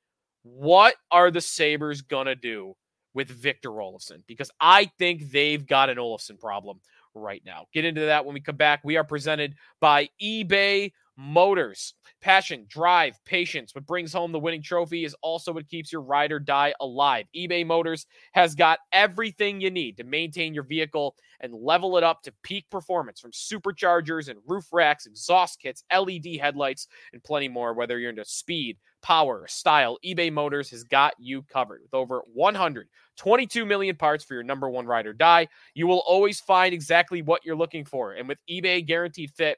what 0.44 0.96
are 1.12 1.32
the 1.32 1.42
Sabres 1.42 2.02
gonna 2.02 2.36
do 2.36 2.76
with 3.14 3.30
Victor 3.30 3.70
Olofsson? 3.70 4.24
Because 4.28 4.52
I 4.60 4.92
think 5.00 5.32
they've 5.32 5.66
got 5.66 5.90
an 5.90 5.98
Olofsson 5.98 6.40
problem 6.40 6.80
right 7.14 7.42
now. 7.46 7.66
Get 7.74 7.86
into 7.86 8.02
that 8.02 8.26
when 8.26 8.34
we 8.34 8.40
come 8.40 8.56
back. 8.56 8.82
We 8.84 8.98
are 8.98 9.04
presented 9.04 9.56
by 9.80 10.10
eBay 10.22 10.92
Motors. 11.18 11.94
Passion, 12.22 12.66
drive, 12.68 13.20
patience. 13.26 13.74
What 13.76 13.86
brings 13.86 14.14
home 14.14 14.32
the 14.32 14.40
winning 14.40 14.62
trophy 14.62 15.06
is 15.06 15.16
also 15.22 15.54
what 15.54 15.68
keeps 15.68 15.92
your 15.92 16.02
ride 16.02 16.32
or 16.32 16.40
die 16.40 16.74
alive. 16.80 17.26
eBay 17.36 17.66
Motors 17.66 18.06
has 18.34 18.56
got 18.56 18.80
everything 18.92 19.60
you 19.60 19.72
need 19.72 19.98
to 19.98 20.04
maintain 20.04 20.54
your 20.54 20.64
vehicle 20.64 21.16
and 21.40 21.54
level 21.54 21.98
it 21.98 22.04
up 22.04 22.22
to 22.24 22.34
peak 22.44 22.70
performance 22.70 23.20
from 23.20 23.32
superchargers 23.32 24.30
and 24.30 24.40
roof 24.48 24.66
racks, 24.72 25.06
exhaust 25.06 25.60
kits, 25.60 25.84
LED 25.92 26.38
headlights, 26.40 26.88
and 27.14 27.24
plenty 27.24 27.48
more. 27.48 27.74
Whether 27.74 28.00
you're 28.00 28.12
into 28.12 28.26
speed, 28.26 28.78
power, 29.02 29.46
style, 29.48 29.98
eBay 30.06 30.32
Motors 30.32 30.70
has 30.70 30.84
got 30.84 31.14
you 31.18 31.42
covered. 31.44 31.82
With 31.82 31.94
over 31.94 32.22
122 32.34 33.66
million 33.66 33.96
parts 33.96 34.24
for 34.24 34.36
your 34.36 34.44
number 34.44 34.70
one 34.70 34.86
ride 34.86 35.08
or 35.08 35.14
die, 35.14 35.48
you 35.74 35.88
will 35.88 36.04
always 36.06 36.40
find 36.40 36.74
exactly 36.74 37.22
what 37.22 37.44
you're 37.44 37.56
looking 37.56 37.86
for. 37.86 38.14
And 38.14 38.28
with 38.28 38.40
eBay 38.50 38.86
Guaranteed 38.86 39.32
Fit, 39.32 39.58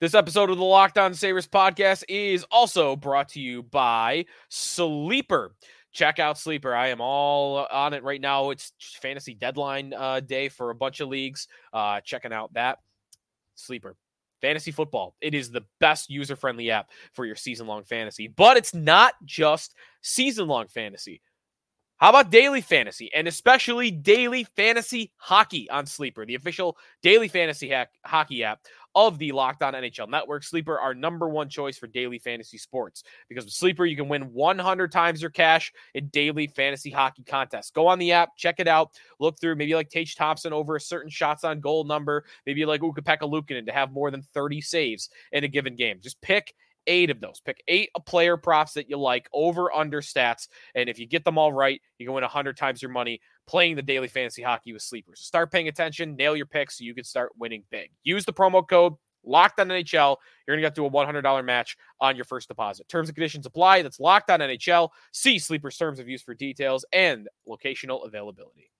This 0.00 0.14
episode 0.14 0.48
of 0.48 0.56
the 0.56 0.64
Locked 0.64 0.96
On 0.96 1.12
Sabres 1.12 1.46
podcast 1.46 2.04
is 2.08 2.42
also 2.50 2.96
brought 2.96 3.28
to 3.30 3.40
you 3.40 3.62
by 3.62 4.24
Sleeper. 4.48 5.54
Check 5.92 6.18
out 6.18 6.38
Sleeper. 6.38 6.74
I 6.74 6.88
am 6.88 7.02
all 7.02 7.66
on 7.70 7.92
it 7.92 8.02
right 8.02 8.20
now. 8.20 8.48
It's 8.48 8.72
fantasy 9.02 9.34
deadline 9.34 9.92
uh, 9.92 10.20
day 10.20 10.48
for 10.48 10.70
a 10.70 10.74
bunch 10.74 11.00
of 11.00 11.10
leagues. 11.10 11.48
Uh, 11.74 12.00
checking 12.00 12.32
out 12.32 12.50
that 12.54 12.78
Sleeper. 13.56 13.94
Fantasy 14.40 14.70
football. 14.70 15.16
It 15.20 15.34
is 15.34 15.50
the 15.50 15.66
best 15.80 16.08
user 16.08 16.34
friendly 16.34 16.70
app 16.70 16.88
for 17.12 17.26
your 17.26 17.36
season 17.36 17.66
long 17.66 17.84
fantasy, 17.84 18.26
but 18.26 18.56
it's 18.56 18.72
not 18.72 19.12
just 19.26 19.74
season 20.00 20.48
long 20.48 20.68
fantasy. 20.68 21.20
How 22.00 22.08
about 22.08 22.30
daily 22.30 22.62
fantasy 22.62 23.12
and 23.12 23.28
especially 23.28 23.90
daily 23.90 24.44
fantasy 24.44 25.12
hockey 25.18 25.68
on 25.68 25.84
Sleeper, 25.84 26.24
the 26.24 26.34
official 26.34 26.78
daily 27.02 27.28
fantasy 27.28 27.68
hack- 27.68 27.90
hockey 28.06 28.42
app 28.42 28.60
of 28.94 29.18
the 29.18 29.32
Locked 29.32 29.62
On 29.62 29.74
NHL 29.74 30.08
Network? 30.08 30.42
Sleeper, 30.42 30.80
our 30.80 30.94
number 30.94 31.28
one 31.28 31.50
choice 31.50 31.76
for 31.76 31.88
daily 31.88 32.18
fantasy 32.18 32.56
sports 32.56 33.04
because 33.28 33.44
with 33.44 33.52
Sleeper, 33.52 33.84
you 33.84 33.96
can 33.96 34.08
win 34.08 34.32
100 34.32 34.90
times 34.90 35.20
your 35.20 35.30
cash 35.30 35.74
in 35.94 36.06
daily 36.06 36.46
fantasy 36.46 36.88
hockey 36.88 37.22
contests. 37.22 37.70
Go 37.70 37.86
on 37.86 37.98
the 37.98 38.12
app, 38.12 38.34
check 38.34 38.60
it 38.60 38.66
out, 38.66 38.92
look 39.18 39.38
through. 39.38 39.56
Maybe 39.56 39.74
like 39.74 39.90
Tage 39.90 40.16
Thompson 40.16 40.54
over 40.54 40.76
a 40.76 40.80
certain 40.80 41.10
shots 41.10 41.44
on 41.44 41.60
goal 41.60 41.84
number. 41.84 42.24
Maybe 42.46 42.64
like 42.64 42.82
Ukko-Pekka 42.82 43.30
Luukkonen 43.30 43.66
to 43.66 43.72
have 43.72 43.92
more 43.92 44.10
than 44.10 44.22
30 44.22 44.62
saves 44.62 45.10
in 45.32 45.44
a 45.44 45.48
given 45.48 45.76
game. 45.76 45.98
Just 46.00 46.18
pick 46.22 46.54
eight 46.86 47.10
of 47.10 47.20
those. 47.20 47.40
Pick 47.40 47.62
eight 47.68 47.90
player 48.06 48.36
props 48.36 48.74
that 48.74 48.88
you 48.88 48.98
like 48.98 49.28
over 49.32 49.72
under 49.72 50.00
stats. 50.00 50.48
And 50.74 50.88
if 50.88 50.98
you 50.98 51.06
get 51.06 51.24
them 51.24 51.38
all 51.38 51.52
right, 51.52 51.80
you 51.98 52.06
can 52.06 52.14
win 52.14 52.22
100 52.22 52.56
times 52.56 52.82
your 52.82 52.90
money 52.90 53.20
playing 53.46 53.76
the 53.76 53.82
daily 53.82 54.08
fantasy 54.08 54.42
hockey 54.42 54.72
with 54.72 54.82
sleepers. 54.82 55.20
So 55.20 55.24
start 55.24 55.50
paying 55.50 55.68
attention, 55.68 56.16
nail 56.16 56.36
your 56.36 56.46
picks 56.46 56.78
so 56.78 56.84
you 56.84 56.94
can 56.94 57.04
start 57.04 57.32
winning 57.38 57.64
big. 57.70 57.90
Use 58.02 58.24
the 58.24 58.32
promo 58.32 58.66
code 58.66 58.94
locked 59.24 59.60
on 59.60 59.68
NHL. 59.68 60.16
You're 60.46 60.56
going 60.56 60.62
to 60.62 60.66
get 60.66 60.74
to 60.76 60.86
a 60.86 60.90
$100 60.90 61.44
match 61.44 61.76
on 62.00 62.16
your 62.16 62.24
first 62.24 62.48
deposit. 62.48 62.88
Terms 62.88 63.08
and 63.08 63.16
conditions 63.16 63.46
apply. 63.46 63.82
That's 63.82 64.00
locked 64.00 64.30
on 64.30 64.40
NHL. 64.40 64.90
See 65.12 65.38
Sleeper's 65.38 65.76
terms 65.76 65.98
of 65.98 66.08
use 66.08 66.22
for 66.22 66.34
details 66.34 66.84
and 66.92 67.28
locational 67.48 68.06
availability. 68.06 68.70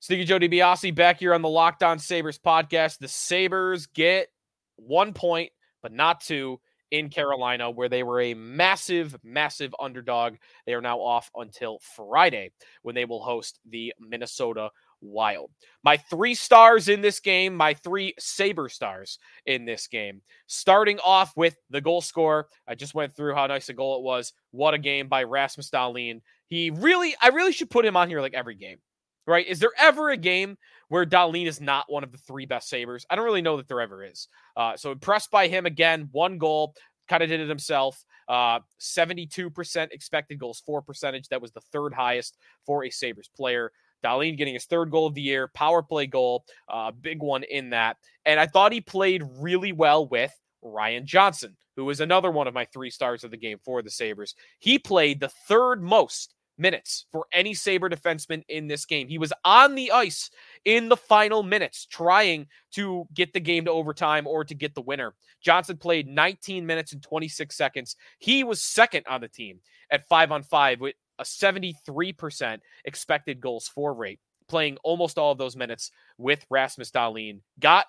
Sneaky 0.00 0.24
Joe 0.24 0.38
DiBiase 0.38 0.94
back 0.94 1.18
here 1.18 1.34
on 1.34 1.42
the 1.42 1.48
Locked 1.48 1.82
On 1.82 1.98
Sabres 1.98 2.38
podcast. 2.38 2.98
The 2.98 3.08
Sabres 3.08 3.86
get 3.86 4.28
one 4.76 5.12
point 5.12 5.50
but 5.82 5.92
not 5.92 6.20
two 6.20 6.60
in 6.90 7.06
mm-hmm. 7.06 7.12
Carolina, 7.12 7.70
where 7.70 7.88
they 7.88 8.02
were 8.02 8.20
a 8.20 8.34
massive, 8.34 9.16
massive 9.22 9.74
underdog. 9.80 10.34
They 10.66 10.74
are 10.74 10.80
now 10.80 10.98
off 10.98 11.30
until 11.36 11.78
Friday 11.96 12.52
when 12.82 12.94
they 12.94 13.04
will 13.04 13.22
host 13.22 13.58
the 13.68 13.92
Minnesota 14.00 14.70
Wild. 15.00 15.50
My 15.84 15.96
three 15.96 16.34
stars 16.34 16.88
in 16.88 17.02
this 17.02 17.20
game, 17.20 17.54
my 17.54 17.74
three 17.74 18.14
Saber 18.18 18.68
stars 18.68 19.18
in 19.44 19.64
this 19.64 19.86
game. 19.86 20.22
Starting 20.46 20.98
off 21.04 21.36
with 21.36 21.56
the 21.70 21.80
goal 21.80 22.00
scorer. 22.00 22.48
I 22.66 22.74
just 22.74 22.94
went 22.94 23.14
through 23.14 23.34
how 23.34 23.46
nice 23.46 23.68
a 23.68 23.74
goal 23.74 23.98
it 23.98 24.02
was. 24.02 24.32
What 24.52 24.74
a 24.74 24.78
game 24.78 25.08
by 25.08 25.24
Rasmus 25.24 25.70
Dahlin. 25.70 26.22
He 26.48 26.70
really, 26.70 27.14
I 27.20 27.28
really 27.28 27.52
should 27.52 27.70
put 27.70 27.84
him 27.84 27.96
on 27.96 28.08
here 28.08 28.20
like 28.20 28.34
every 28.34 28.54
game 28.54 28.78
right? 29.26 29.46
Is 29.46 29.58
there 29.58 29.72
ever 29.78 30.10
a 30.10 30.16
game 30.16 30.56
where 30.88 31.06
Dahlin 31.06 31.46
is 31.46 31.60
not 31.60 31.86
one 31.88 32.04
of 32.04 32.12
the 32.12 32.18
three 32.18 32.46
best 32.46 32.68
Sabres? 32.68 33.06
I 33.10 33.16
don't 33.16 33.24
really 33.24 33.42
know 33.42 33.56
that 33.56 33.68
there 33.68 33.80
ever 33.80 34.04
is. 34.04 34.28
Uh, 34.56 34.76
so 34.76 34.92
impressed 34.92 35.30
by 35.30 35.48
him 35.48 35.66
again. 35.66 36.08
One 36.12 36.38
goal, 36.38 36.74
kind 37.08 37.22
of 37.22 37.28
did 37.28 37.40
it 37.40 37.48
himself. 37.48 38.04
Uh, 38.28 38.60
72% 38.80 39.92
expected 39.92 40.38
goals 40.38 40.62
for 40.64 40.82
percentage. 40.82 41.28
That 41.28 41.42
was 41.42 41.52
the 41.52 41.60
third 41.72 41.94
highest 41.94 42.36
for 42.64 42.84
a 42.84 42.90
Sabres 42.90 43.30
player. 43.34 43.72
Dahlin 44.04 44.36
getting 44.36 44.54
his 44.54 44.66
third 44.66 44.90
goal 44.90 45.06
of 45.06 45.14
the 45.14 45.22
year, 45.22 45.48
power 45.48 45.82
play 45.82 46.06
goal, 46.06 46.44
uh, 46.68 46.90
big 46.92 47.22
one 47.22 47.42
in 47.44 47.70
that. 47.70 47.96
And 48.24 48.38
I 48.38 48.46
thought 48.46 48.72
he 48.72 48.80
played 48.80 49.22
really 49.38 49.72
well 49.72 50.06
with 50.06 50.32
Ryan 50.62 51.06
Johnson, 51.06 51.56
who 51.76 51.84
was 51.84 52.00
another 52.00 52.30
one 52.30 52.46
of 52.46 52.54
my 52.54 52.66
three 52.66 52.90
stars 52.90 53.24
of 53.24 53.30
the 53.30 53.36
game 53.36 53.58
for 53.64 53.82
the 53.82 53.90
Sabres. 53.90 54.34
He 54.58 54.78
played 54.78 55.20
the 55.20 55.30
third 55.48 55.82
most 55.82 56.34
minutes 56.58 57.06
for 57.12 57.26
any 57.32 57.54
Sabre 57.54 57.88
defenseman 57.88 58.42
in 58.48 58.66
this 58.66 58.84
game. 58.84 59.08
He 59.08 59.18
was 59.18 59.32
on 59.44 59.74
the 59.74 59.92
ice 59.92 60.30
in 60.66 60.88
the 60.88 60.96
final 60.96 61.44
minutes 61.44 61.86
trying 61.86 62.48
to 62.72 63.06
get 63.14 63.32
the 63.32 63.40
game 63.40 63.64
to 63.64 63.70
overtime 63.70 64.26
or 64.26 64.44
to 64.44 64.54
get 64.54 64.74
the 64.74 64.82
winner. 64.82 65.14
Johnson 65.40 65.78
played 65.78 66.08
19 66.08 66.66
minutes 66.66 66.92
and 66.92 67.02
26 67.02 67.56
seconds. 67.56 67.96
He 68.18 68.44
was 68.44 68.60
second 68.60 69.06
on 69.08 69.20
the 69.20 69.28
team 69.28 69.60
at 69.90 70.06
5 70.08 70.32
on 70.32 70.42
5 70.42 70.80
with 70.80 70.96
a 71.20 71.22
73% 71.22 72.58
expected 72.84 73.40
goals 73.40 73.68
for 73.68 73.94
rate, 73.94 74.18
playing 74.48 74.76
almost 74.82 75.18
all 75.18 75.32
of 75.32 75.38
those 75.38 75.56
minutes 75.56 75.92
with 76.18 76.44
Rasmus 76.50 76.90
Dahlin. 76.90 77.40
Got 77.60 77.86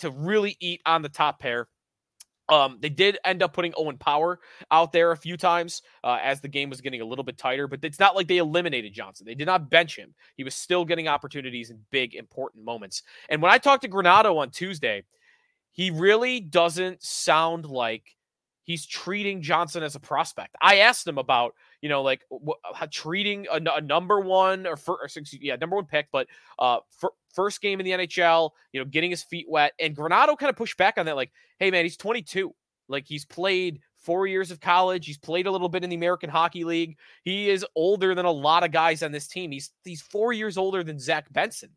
to 0.00 0.10
really 0.10 0.56
eat 0.60 0.82
on 0.84 1.00
the 1.00 1.08
top 1.08 1.40
pair 1.40 1.66
um, 2.48 2.78
they 2.80 2.88
did 2.88 3.18
end 3.24 3.42
up 3.42 3.52
putting 3.52 3.72
Owen 3.76 3.98
Power 3.98 4.40
out 4.70 4.92
there 4.92 5.12
a 5.12 5.16
few 5.16 5.36
times 5.36 5.82
uh, 6.04 6.18
as 6.22 6.40
the 6.40 6.48
game 6.48 6.68
was 6.68 6.80
getting 6.80 7.00
a 7.00 7.04
little 7.04 7.24
bit 7.24 7.38
tighter, 7.38 7.66
but 7.66 7.80
it's 7.82 8.00
not 8.00 8.16
like 8.16 8.26
they 8.26 8.38
eliminated 8.38 8.92
Johnson. 8.92 9.26
They 9.26 9.34
did 9.34 9.46
not 9.46 9.70
bench 9.70 9.96
him. 9.96 10.14
He 10.36 10.44
was 10.44 10.54
still 10.54 10.84
getting 10.84 11.08
opportunities 11.08 11.70
in 11.70 11.78
big, 11.90 12.14
important 12.14 12.64
moments. 12.64 13.02
And 13.28 13.40
when 13.40 13.52
I 13.52 13.58
talked 13.58 13.82
to 13.82 13.88
Granato 13.88 14.38
on 14.38 14.50
Tuesday, 14.50 15.04
he 15.70 15.90
really 15.90 16.40
doesn't 16.40 17.02
sound 17.02 17.64
like 17.64 18.16
he's 18.64 18.86
treating 18.86 19.40
Johnson 19.40 19.82
as 19.82 19.94
a 19.94 20.00
prospect. 20.00 20.54
I 20.60 20.78
asked 20.78 21.06
him 21.06 21.18
about, 21.18 21.54
you 21.82 21.88
know, 21.88 22.02
like 22.02 22.22
treating 22.90 23.46
a, 23.52 23.60
a, 23.76 23.80
number 23.80 24.20
one 24.20 24.66
or, 24.66 24.76
for, 24.76 24.94
or 24.94 25.08
yeah, 25.40 25.56
number 25.56 25.76
one 25.76 25.84
pick, 25.84 26.06
but 26.12 26.28
uh, 26.58 26.78
for, 26.96 27.12
first 27.34 27.60
game 27.60 27.80
in 27.80 27.84
the 27.84 27.92
NHL, 27.92 28.50
you 28.72 28.80
know, 28.80 28.84
getting 28.84 29.10
his 29.10 29.22
feet 29.24 29.46
wet. 29.48 29.72
And 29.80 29.96
Granato 29.96 30.38
kind 30.38 30.48
of 30.48 30.56
pushed 30.56 30.76
back 30.76 30.96
on 30.96 31.06
that, 31.06 31.16
like, 31.16 31.32
hey, 31.58 31.70
man, 31.70 31.84
he's 31.84 31.96
22. 31.96 32.54
Like, 32.88 33.04
he's 33.06 33.24
played 33.24 33.80
four 33.96 34.26
years 34.26 34.50
of 34.50 34.60
college. 34.60 35.06
He's 35.06 35.18
played 35.18 35.46
a 35.46 35.50
little 35.50 35.68
bit 35.68 35.84
in 35.84 35.90
the 35.90 35.96
American 35.96 36.30
Hockey 36.30 36.64
League. 36.64 36.98
He 37.24 37.50
is 37.50 37.66
older 37.74 38.14
than 38.14 38.26
a 38.26 38.30
lot 38.30 38.64
of 38.64 38.70
guys 38.70 39.02
on 39.02 39.12
this 39.12 39.26
team. 39.26 39.50
He's 39.50 39.70
he's 39.84 40.02
four 40.02 40.32
years 40.32 40.56
older 40.56 40.82
than 40.84 40.98
Zach 40.98 41.32
Benson. 41.32 41.70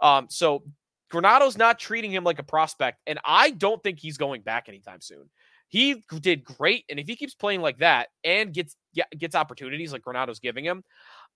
Um, 0.00 0.26
so 0.28 0.64
Granato's 1.12 1.56
not 1.56 1.78
treating 1.78 2.10
him 2.10 2.24
like 2.24 2.38
a 2.38 2.42
prospect, 2.42 3.00
and 3.06 3.18
I 3.24 3.50
don't 3.50 3.82
think 3.82 4.00
he's 4.00 4.16
going 4.16 4.42
back 4.42 4.68
anytime 4.68 5.00
soon. 5.00 5.30
He 5.68 6.02
did 6.20 6.44
great, 6.44 6.84
and 6.88 6.98
if 6.98 7.06
he 7.06 7.16
keeps 7.16 7.34
playing 7.34 7.60
like 7.60 7.78
that 7.78 8.08
and 8.24 8.54
gets 8.54 8.76
gets 9.18 9.34
opportunities 9.34 9.92
like 9.92 10.02
Granato's 10.02 10.40
giving 10.40 10.64
him, 10.64 10.82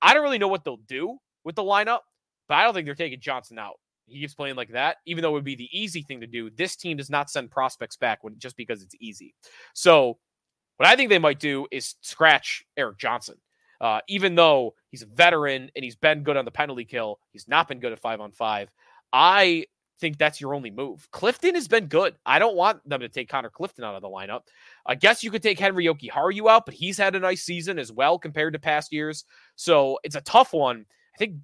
I 0.02 0.14
don't 0.14 0.22
really 0.22 0.38
know 0.38 0.48
what 0.48 0.64
they'll 0.64 0.76
do 0.88 1.18
with 1.44 1.56
the 1.56 1.62
lineup. 1.62 2.00
But 2.48 2.56
I 2.56 2.64
don't 2.64 2.74
think 2.74 2.86
they're 2.86 2.94
taking 2.96 3.20
Johnson 3.20 3.58
out. 3.58 3.74
He 4.08 4.18
keeps 4.18 4.34
playing 4.34 4.56
like 4.56 4.70
that, 4.70 4.96
even 5.06 5.22
though 5.22 5.30
it 5.30 5.34
would 5.34 5.44
be 5.44 5.54
the 5.54 5.68
easy 5.72 6.02
thing 6.02 6.20
to 6.20 6.26
do. 6.26 6.50
This 6.50 6.74
team 6.74 6.96
does 6.96 7.10
not 7.10 7.30
send 7.30 7.50
prospects 7.50 7.96
back 7.96 8.24
when 8.24 8.36
just 8.38 8.56
because 8.56 8.82
it's 8.82 8.96
easy. 8.98 9.34
So, 9.72 10.18
what 10.76 10.88
I 10.88 10.96
think 10.96 11.10
they 11.10 11.18
might 11.20 11.38
do 11.38 11.68
is 11.70 11.94
scratch 12.00 12.64
Erik 12.76 12.98
Johnson. 12.98 13.36
Uh, 13.80 14.00
even 14.08 14.34
though 14.34 14.74
he's 14.90 15.02
a 15.02 15.06
veteran 15.06 15.70
and 15.76 15.84
he's 15.84 15.94
been 15.94 16.22
good 16.22 16.36
on 16.36 16.44
the 16.44 16.50
penalty 16.50 16.84
kill, 16.84 17.20
he's 17.30 17.46
not 17.46 17.68
been 17.68 17.78
good 17.78 17.92
at 17.92 18.00
five 18.00 18.20
on 18.20 18.32
five. 18.32 18.68
I 19.12 19.66
think 20.00 20.18
that's 20.18 20.40
your 20.40 20.54
only 20.54 20.70
move. 20.70 21.08
Clifton 21.12 21.54
has 21.54 21.68
been 21.68 21.86
good. 21.86 22.16
I 22.26 22.38
don't 22.38 22.56
want 22.56 22.86
them 22.88 23.00
to 23.00 23.08
take 23.08 23.28
Connor 23.28 23.50
Clifton 23.50 23.84
out 23.84 23.94
of 23.94 24.02
the 24.02 24.08
lineup. 24.08 24.42
I 24.86 24.94
guess 24.94 25.22
you 25.22 25.30
could 25.30 25.42
take 25.42 25.60
Henri 25.60 25.86
Jokiharju 25.86 26.48
out, 26.50 26.66
but 26.66 26.74
he's 26.74 26.98
had 26.98 27.14
a 27.14 27.20
nice 27.20 27.42
season 27.42 27.78
as 27.78 27.92
well 27.92 28.18
compared 28.18 28.52
to 28.54 28.58
past 28.58 28.92
years. 28.92 29.24
So 29.56 29.98
it's 30.04 30.16
a 30.16 30.20
tough 30.22 30.52
one. 30.52 30.86
I 31.14 31.18
think 31.18 31.36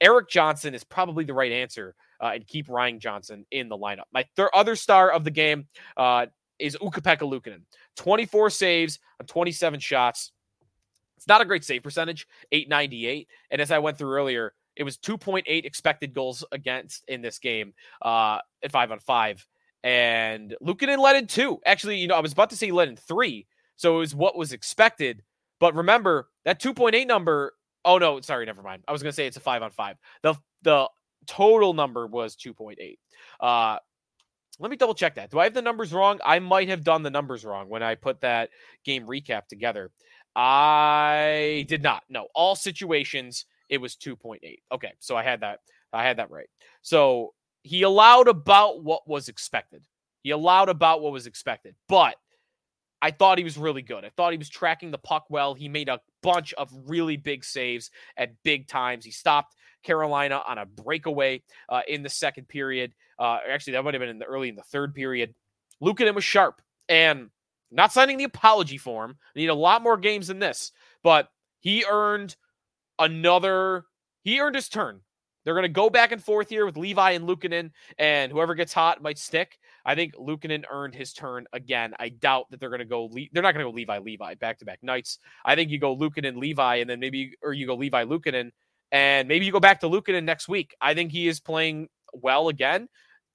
Erik 0.00 0.28
Johnson 0.28 0.74
is 0.74 0.84
probably 0.84 1.24
the 1.24 1.34
right 1.34 1.52
answer 1.52 1.94
uh, 2.20 2.32
and 2.34 2.46
keep 2.46 2.68
Ryan 2.68 3.00
Johnson 3.00 3.46
in 3.50 3.68
the 3.68 3.76
lineup. 3.76 4.04
My 4.12 4.26
other 4.54 4.76
star 4.76 5.10
of 5.10 5.24
the 5.24 5.30
game 5.30 5.66
uh, 5.96 6.26
is 6.58 6.76
Ukko-Pekka 6.76 7.20
Luukkonen. 7.20 7.62
24 7.96 8.50
saves 8.50 8.98
on 9.20 9.26
27 9.26 9.80
shots. 9.80 10.32
It's 11.16 11.28
not 11.28 11.42
a 11.42 11.44
great 11.44 11.64
save 11.64 11.82
percentage, 11.82 12.26
898. 12.50 13.28
And 13.50 13.60
as 13.60 13.70
I 13.70 13.78
went 13.78 13.98
through 13.98 14.12
earlier, 14.12 14.54
it 14.76 14.84
was 14.84 14.96
2.8 14.96 15.42
expected 15.46 16.14
goals 16.14 16.44
against 16.52 17.04
in 17.08 17.20
this 17.20 17.38
game 17.38 17.74
uh, 18.00 18.38
at 18.62 18.72
five 18.72 18.90
on 18.90 19.00
five. 19.00 19.46
And 19.82 20.54
Luukkonen 20.62 20.98
led 20.98 21.16
in 21.16 21.26
two. 21.26 21.58
Actually, 21.64 21.98
you 21.98 22.06
know, 22.08 22.14
I 22.14 22.20
was 22.20 22.32
about 22.32 22.50
to 22.50 22.56
say 22.56 22.66
he 22.66 22.72
led 22.72 22.88
in 22.88 22.96
three. 22.96 23.46
So 23.76 23.96
it 23.96 23.98
was 24.00 24.14
what 24.14 24.36
was 24.36 24.52
expected. 24.52 25.22
But 25.58 25.74
remember, 25.74 26.28
that 26.44 26.60
2.8 26.60 27.06
number 27.06 27.52
Oh 27.84 27.98
no, 27.98 28.20
sorry, 28.20 28.44
never 28.44 28.62
mind. 28.62 28.82
I 28.86 28.92
was 28.92 29.02
gonna 29.02 29.12
say 29.12 29.26
it's 29.26 29.36
a 29.38 29.40
five 29.40 29.62
on 29.62 29.70
five. 29.70 29.96
The 30.22 30.34
the 30.62 30.88
total 31.26 31.72
number 31.72 32.06
was 32.06 32.36
2.8. 32.36 32.98
Uh 33.40 33.78
let 34.58 34.70
me 34.70 34.76
double 34.76 34.94
check 34.94 35.14
that. 35.14 35.30
Do 35.30 35.38
I 35.38 35.44
have 35.44 35.54
the 35.54 35.62
numbers 35.62 35.92
wrong? 35.92 36.20
I 36.24 36.38
might 36.38 36.68
have 36.68 36.84
done 36.84 37.02
the 37.02 37.10
numbers 37.10 37.44
wrong 37.44 37.68
when 37.70 37.82
I 37.82 37.94
put 37.94 38.20
that 38.20 38.50
game 38.84 39.06
recap 39.06 39.46
together. 39.48 39.90
I 40.36 41.64
did 41.68 41.82
not. 41.82 42.02
No, 42.10 42.28
all 42.34 42.54
situations 42.54 43.46
it 43.70 43.78
was 43.80 43.96
2.8. 43.96 44.38
Okay, 44.72 44.92
so 44.98 45.16
I 45.16 45.22
had 45.22 45.40
that 45.40 45.60
I 45.92 46.02
had 46.04 46.18
that 46.18 46.30
right. 46.30 46.48
So 46.82 47.32
he 47.62 47.82
allowed 47.82 48.28
about 48.28 48.82
what 48.82 49.08
was 49.08 49.28
expected. 49.28 49.84
He 50.22 50.30
allowed 50.30 50.68
about 50.68 51.00
what 51.02 51.12
was 51.12 51.26
expected. 51.26 51.74
But 51.88 52.16
I 53.02 53.10
thought 53.10 53.38
he 53.38 53.44
was 53.44 53.56
really 53.56 53.82
good. 53.82 54.04
I 54.04 54.10
thought 54.10 54.32
he 54.32 54.38
was 54.38 54.48
tracking 54.48 54.90
the 54.90 54.98
puck 54.98 55.24
well. 55.30 55.54
He 55.54 55.68
made 55.68 55.88
a 55.88 56.00
bunch 56.22 56.52
of 56.54 56.70
really 56.86 57.16
big 57.16 57.44
saves 57.44 57.90
at 58.16 58.34
big 58.42 58.68
times. 58.68 59.04
He 59.04 59.10
stopped 59.10 59.56
Carolina 59.82 60.42
on 60.46 60.58
a 60.58 60.66
breakaway 60.66 61.42
uh, 61.68 61.82
in 61.88 62.02
the 62.02 62.10
second 62.10 62.48
period. 62.48 62.92
Uh, 63.18 63.38
actually, 63.48 63.74
that 63.74 63.84
might 63.84 63.94
have 63.94 64.00
been 64.00 64.10
in 64.10 64.18
the 64.18 64.26
early 64.26 64.48
in 64.48 64.56
the 64.56 64.62
third 64.62 64.94
period. 64.94 65.34
Luukkonen 65.82 66.14
was 66.14 66.24
sharp 66.24 66.60
and 66.88 67.30
not 67.70 67.92
signing 67.92 68.18
the 68.18 68.24
apology 68.24 68.76
form. 68.76 69.16
I 69.34 69.38
Need 69.38 69.48
a 69.48 69.54
lot 69.54 69.82
more 69.82 69.96
games 69.96 70.28
than 70.28 70.38
this, 70.38 70.72
but 71.02 71.30
he 71.60 71.84
earned 71.90 72.36
another. 72.98 73.84
He 74.22 74.40
earned 74.40 74.56
his 74.56 74.68
turn 74.68 75.00
They're 75.44 75.54
going 75.54 75.62
to 75.62 75.68
go 75.68 75.88
back 75.88 76.12
and 76.12 76.22
forth 76.22 76.48
here 76.48 76.66
with 76.66 76.76
Levi 76.76 77.12
and 77.12 77.26
Luukkonen, 77.26 77.70
and 77.98 78.30
whoever 78.30 78.54
gets 78.54 78.72
hot 78.72 79.02
might 79.02 79.18
stick. 79.18 79.58
I 79.84 79.94
think 79.94 80.14
Luukkonen 80.14 80.64
earned 80.70 80.94
his 80.94 81.12
turn 81.12 81.46
again. 81.52 81.94
I 81.98 82.10
doubt 82.10 82.50
that 82.50 82.60
they're 82.60 82.68
going 82.68 82.80
to 82.80 82.84
go. 82.84 83.06
Le- 83.06 83.26
they're 83.32 83.42
not 83.42 83.54
going 83.54 83.64
to 83.64 83.70
go 83.70 83.74
Levi 83.74 83.98
Levi 83.98 84.34
back 84.34 84.58
to 84.58 84.64
back 84.64 84.80
nights. 84.82 85.18
I 85.44 85.54
think 85.54 85.70
you 85.70 85.78
go 85.78 85.96
Luukkonen 85.96 86.36
Levi, 86.36 86.76
and 86.76 86.90
then 86.90 87.00
maybe 87.00 87.34
or 87.42 87.52
you 87.52 87.66
go 87.66 87.74
Levi 87.74 88.04
Luukkonen, 88.04 88.50
and 88.92 89.28
maybe 89.28 89.46
you 89.46 89.52
go 89.52 89.60
back 89.60 89.80
to 89.80 89.88
Luukkonen 89.88 90.24
next 90.24 90.48
week. 90.48 90.74
I 90.80 90.94
think 90.94 91.12
he 91.12 91.28
is 91.28 91.40
playing 91.40 91.88
well 92.12 92.48
again, 92.48 92.88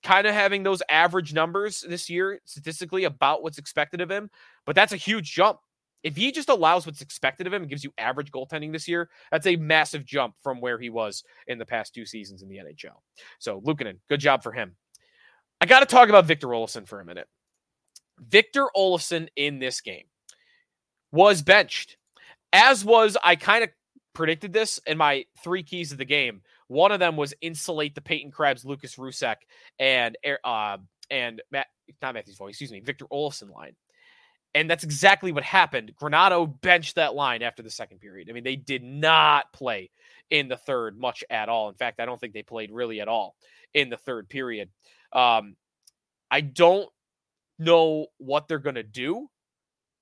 kind 0.03 0.27
of 0.27 0.33
having 0.33 0.63
those 0.63 0.83
average 0.89 1.33
numbers 1.33 1.83
this 1.87 2.09
year 2.09 2.39
statistically 2.45 3.05
about 3.05 3.41
what's 3.41 3.57
expected 3.57 4.01
of 4.01 4.11
him. 4.11 4.29
But 4.65 4.75
that's 4.75 4.93
a 4.93 4.97
huge 4.97 5.31
jump 5.31 5.59
if 6.05 6.15
he 6.15 6.31
just 6.31 6.49
allows 6.49 6.85
what's 6.85 7.01
expected 7.01 7.47
of 7.47 7.53
him 7.53 7.63
and 7.63 7.69
gives 7.69 7.83
you 7.83 7.91
average 7.97 8.31
goaltending 8.31 8.71
this 8.71 8.87
year, 8.87 9.09
that's 9.31 9.47
a 9.47 9.55
massive 9.55 10.05
jump 10.05 10.35
from 10.43 10.61
where 10.61 10.77
he 10.79 10.91
was 10.91 11.23
in 11.47 11.57
the 11.57 11.65
past 11.65 11.95
two 11.95 12.05
seasons 12.05 12.43
in 12.43 12.47
the 12.47 12.57
NHL. 12.57 13.01
So 13.39 13.59
Luukkonen, 13.61 13.97
good 14.07 14.19
job 14.19 14.43
for 14.43 14.51
him. 14.51 14.75
I 15.59 15.65
got 15.65 15.79
to 15.79 15.87
talk 15.87 16.07
about 16.07 16.25
Victor 16.25 16.47
Olofsson 16.47 16.87
for 16.87 17.01
a 17.01 17.05
minute. 17.05 17.27
Victor 18.19 18.67
Olofsson 18.77 19.29
in 19.35 19.57
this 19.57 19.81
game 19.81 20.05
was 21.11 21.41
benched, 21.41 21.97
as 22.53 22.85
was 22.85 23.17
I 23.23 23.35
kind 23.35 23.63
of 23.63 23.71
predicted 24.13 24.53
this 24.53 24.79
in 24.85 24.99
my 24.99 25.25
three 25.43 25.63
keys 25.63 25.91
of 25.91 25.97
the 25.97 26.05
game. 26.05 26.41
One 26.67 26.91
of 26.91 26.99
them 26.99 27.17
was 27.17 27.33
insulate 27.41 27.95
the 27.95 28.01
Peyton 28.01 28.31
Krebs, 28.31 28.63
Lukas 28.63 28.95
Rousek, 28.97 29.37
and 29.79 30.15
uh, 30.43 30.77
and 31.09 31.41
Matt, 31.51 31.67
not 31.99 32.13
Matthew 32.13 32.33
Savoy, 32.33 32.49
excuse 32.49 32.71
me, 32.71 32.79
Victor 32.79 33.05
Olofsson 33.11 33.51
line. 33.51 33.75
And 34.55 34.69
that's 34.69 34.85
exactly 34.85 35.33
what 35.33 35.43
happened. 35.43 35.91
Granato 36.01 36.59
benched 36.61 36.95
that 36.95 37.13
line 37.13 37.43
after 37.43 37.61
the 37.61 37.69
second 37.69 37.99
period. 37.99 38.29
I 38.29 38.33
mean, 38.33 38.45
they 38.45 38.55
did 38.55 38.83
not 38.83 39.51
play 39.51 39.91
in 40.29 40.47
the 40.47 40.55
third 40.55 40.97
much 40.97 41.23
at 41.29 41.49
all. 41.49 41.67
In 41.69 41.75
fact, 41.75 41.99
I 41.99 42.05
don't 42.05 42.19
think 42.19 42.33
they 42.33 42.41
played 42.41 42.71
really 42.71 43.01
at 43.01 43.09
all 43.09 43.35
in 43.73 43.89
the 43.89 43.97
third 43.97 44.29
period. 44.29 44.69
Um, 45.11 45.57
I 46.31 46.39
don't 46.41 46.89
know 47.59 48.07
what 48.17 48.47
they're 48.47 48.57
going 48.57 48.75
to 48.75 48.83
do, 48.83 49.27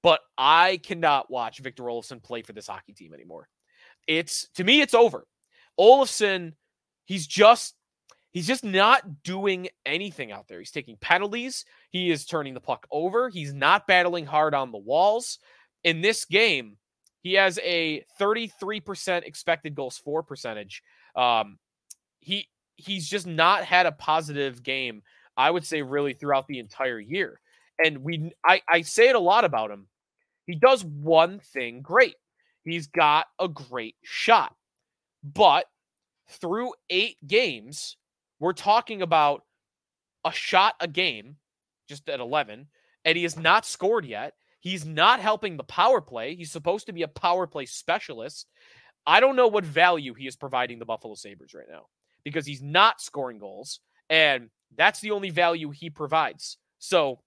but 0.03 0.19
I 0.37 0.79
cannot 0.83 1.31
watch 1.31 1.59
Victor 1.59 1.83
Olofsson 1.83 2.21
play 2.21 2.43
for 2.43 2.53
this 2.53 2.67
hockey 2.67 2.93
team 2.93 3.13
anymore. 3.13 3.49
It's 4.07 4.47
to 4.55 4.63
me, 4.63 4.81
it's 4.81 4.93
over. 4.93 5.25
Olofsson, 5.79 6.53
he's 7.05 7.25
just 7.25 7.73
He's 8.33 8.47
just 8.47 8.63
not 8.63 9.23
doing 9.23 9.69
anything 9.85 10.31
out 10.31 10.47
there. 10.47 10.57
He's 10.57 10.71
taking 10.71 10.97
penalties. 10.97 11.65
He 11.93 12.09
is 12.09 12.25
turning 12.25 12.55
the 12.55 12.59
puck 12.59 12.87
over. 12.91 13.29
He's 13.29 13.53
not 13.53 13.85
battling 13.85 14.25
hard 14.25 14.55
on 14.55 14.71
the 14.71 14.79
walls. 14.79 15.37
In 15.83 16.01
this 16.01 16.25
game, 16.25 16.77
he 17.21 17.33
has 17.33 17.59
a 17.63 18.03
33% 18.19 19.23
expected 19.23 19.75
goals 19.75 19.99
for 19.99 20.23
percentage. 20.23 20.81
Um, 21.15 21.59
he 22.19 22.49
he's 22.77 23.07
just 23.07 23.27
not 23.27 23.63
had 23.63 23.85
a 23.85 23.91
positive 23.91 24.63
game, 24.63 25.03
I 25.37 25.51
would 25.51 25.65
say, 25.65 25.83
really 25.83 26.13
throughout 26.13 26.47
the 26.47 26.57
entire 26.57 26.99
year. 26.99 27.39
And 27.83 27.99
we 27.99 28.31
I, 28.43 28.63
I 28.67 28.81
say 28.81 29.09
it 29.09 29.15
a 29.15 29.19
lot 29.19 29.45
about 29.45 29.69
him. 29.69 29.87
He 30.47 30.55
does 30.55 30.83
one 30.83 31.39
thing 31.39 31.81
great. 31.81 32.15
He's 32.65 32.87
got 32.87 33.27
a 33.39 33.47
great 33.47 33.95
shot. 34.01 34.55
But 35.23 35.65
through 36.27 36.73
eight 36.89 37.17
games, 37.27 37.97
we're 38.39 38.53
talking 38.53 39.03
about 39.03 39.43
a 40.25 40.31
shot 40.31 40.73
a 40.79 40.87
game, 40.87 41.37
just 41.87 42.09
at 42.09 42.19
11, 42.19 42.67
and 43.05 43.17
he 43.17 43.23
has 43.23 43.37
not 43.37 43.65
scored 43.65 44.05
yet. 44.05 44.33
He's 44.59 44.85
not 44.85 45.19
helping 45.19 45.57
the 45.57 45.63
power 45.63 45.99
play. 45.99 46.35
He's 46.35 46.51
supposed 46.51 46.85
to 46.85 46.93
be 46.93 47.03
a 47.03 47.07
power 47.07 47.47
play 47.47 47.65
specialist. 47.65 48.47
I 49.05 49.19
don't 49.19 49.35
know 49.35 49.47
what 49.49 49.65
value 49.65 50.13
he 50.13 50.27
is 50.27 50.37
providing 50.37 50.79
the 50.79 50.85
Buffalo 50.85 51.15
Sabres 51.15 51.53
right 51.53 51.67
now 51.69 51.87
because 52.23 52.45
he's 52.45 52.61
not 52.61 53.01
scoring 53.01 53.39
goals, 53.39 53.81
and 54.09 54.49
that's 54.75 55.01
the 55.01 55.11
only 55.11 55.29
value 55.29 55.71
he 55.71 55.89
provides. 55.89 56.57
So 56.79 57.19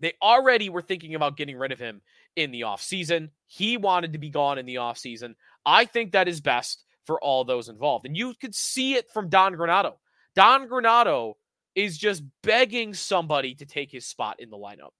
they 0.00 0.12
already 0.22 0.68
were 0.68 0.82
thinking 0.82 1.14
about 1.14 1.36
getting 1.36 1.56
rid 1.56 1.72
of 1.72 1.78
him 1.78 2.02
in 2.36 2.50
the 2.50 2.62
offseason. 2.62 3.30
He 3.46 3.76
wanted 3.76 4.12
to 4.12 4.18
be 4.18 4.30
gone 4.30 4.58
in 4.58 4.66
the 4.66 4.76
offseason. 4.76 5.34
I 5.64 5.84
think 5.84 6.12
that 6.12 6.28
is 6.28 6.40
best 6.40 6.84
for 7.04 7.20
all 7.20 7.44
those 7.44 7.68
involved. 7.68 8.06
And 8.06 8.16
you 8.16 8.34
could 8.40 8.54
see 8.54 8.94
it 8.94 9.10
from 9.10 9.28
Don 9.28 9.54
Granato. 9.54 9.94
Don 10.34 10.68
Granato 10.68 11.34
is 11.74 11.98
just 11.98 12.22
begging 12.42 12.94
somebody 12.94 13.54
to 13.54 13.66
take 13.66 13.90
his 13.90 14.06
spot 14.06 14.36
in 14.38 14.50
the 14.50 14.56
lineup. 14.56 14.90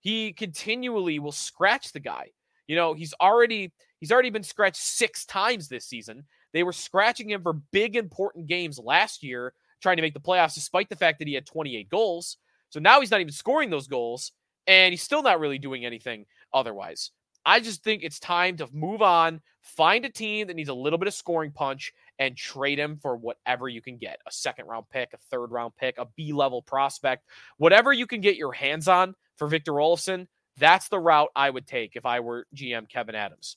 He 0.00 0.32
continually 0.32 1.18
will 1.18 1.32
scratch 1.32 1.92
the 1.92 2.00
guy. 2.00 2.30
You 2.66 2.76
know, 2.76 2.94
he's 2.94 3.14
already 3.20 3.72
he's 4.00 4.12
already 4.12 4.30
been 4.30 4.42
scratched 4.42 4.82
6 4.82 5.24
times 5.26 5.68
this 5.68 5.86
season. 5.86 6.24
They 6.52 6.62
were 6.62 6.72
scratching 6.72 7.30
him 7.30 7.42
for 7.42 7.54
big 7.72 7.96
important 7.96 8.46
games 8.46 8.78
last 8.78 9.22
year 9.22 9.54
trying 9.80 9.96
to 9.96 10.02
make 10.02 10.14
the 10.14 10.20
playoffs 10.20 10.54
despite 10.54 10.88
the 10.88 10.96
fact 10.96 11.18
that 11.18 11.28
he 11.28 11.34
had 11.34 11.46
28 11.46 11.88
goals. 11.88 12.36
So 12.70 12.80
now 12.80 13.00
he's 13.00 13.10
not 13.10 13.20
even 13.20 13.32
scoring 13.32 13.70
those 13.70 13.88
goals 13.88 14.32
and 14.66 14.92
he's 14.92 15.02
still 15.02 15.22
not 15.22 15.40
really 15.40 15.58
doing 15.58 15.84
anything 15.84 16.26
otherwise. 16.54 17.10
I 17.44 17.60
just 17.60 17.82
think 17.82 18.02
it's 18.02 18.18
time 18.20 18.56
to 18.58 18.68
move 18.72 19.02
on, 19.02 19.40
find 19.62 20.04
a 20.04 20.10
team 20.10 20.46
that 20.46 20.54
needs 20.54 20.68
a 20.68 20.74
little 20.74 20.98
bit 20.98 21.08
of 21.08 21.14
scoring 21.14 21.50
punch, 21.50 21.92
and 22.18 22.36
trade 22.36 22.78
him 22.78 22.98
for 23.02 23.16
whatever 23.16 23.68
you 23.68 23.82
can 23.82 23.96
get 23.96 24.20
a 24.26 24.32
second 24.32 24.66
round 24.66 24.88
pick, 24.90 25.10
a 25.12 25.18
third 25.30 25.50
round 25.50 25.74
pick, 25.76 25.98
a 25.98 26.06
B 26.16 26.32
level 26.32 26.62
prospect, 26.62 27.26
whatever 27.58 27.92
you 27.92 28.06
can 28.06 28.20
get 28.20 28.36
your 28.36 28.52
hands 28.52 28.88
on 28.88 29.14
for 29.36 29.48
Victor 29.48 29.72
Olofsson. 29.72 30.26
That's 30.58 30.88
the 30.88 30.98
route 30.98 31.30
I 31.34 31.50
would 31.50 31.66
take 31.66 31.96
if 31.96 32.06
I 32.06 32.20
were 32.20 32.46
GM 32.54 32.90
Kevyn 32.90 33.14
Adams. 33.14 33.56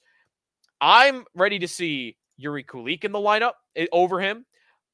I'm 0.81 1.25
ready 1.35 1.59
to 1.59 1.67
see 1.67 2.17
Jiri 2.41 2.65
Kulich 2.65 3.03
in 3.03 3.11
the 3.11 3.19
lineup 3.19 3.53
eh, 3.75 3.87
over 3.91 4.19
him. 4.19 4.45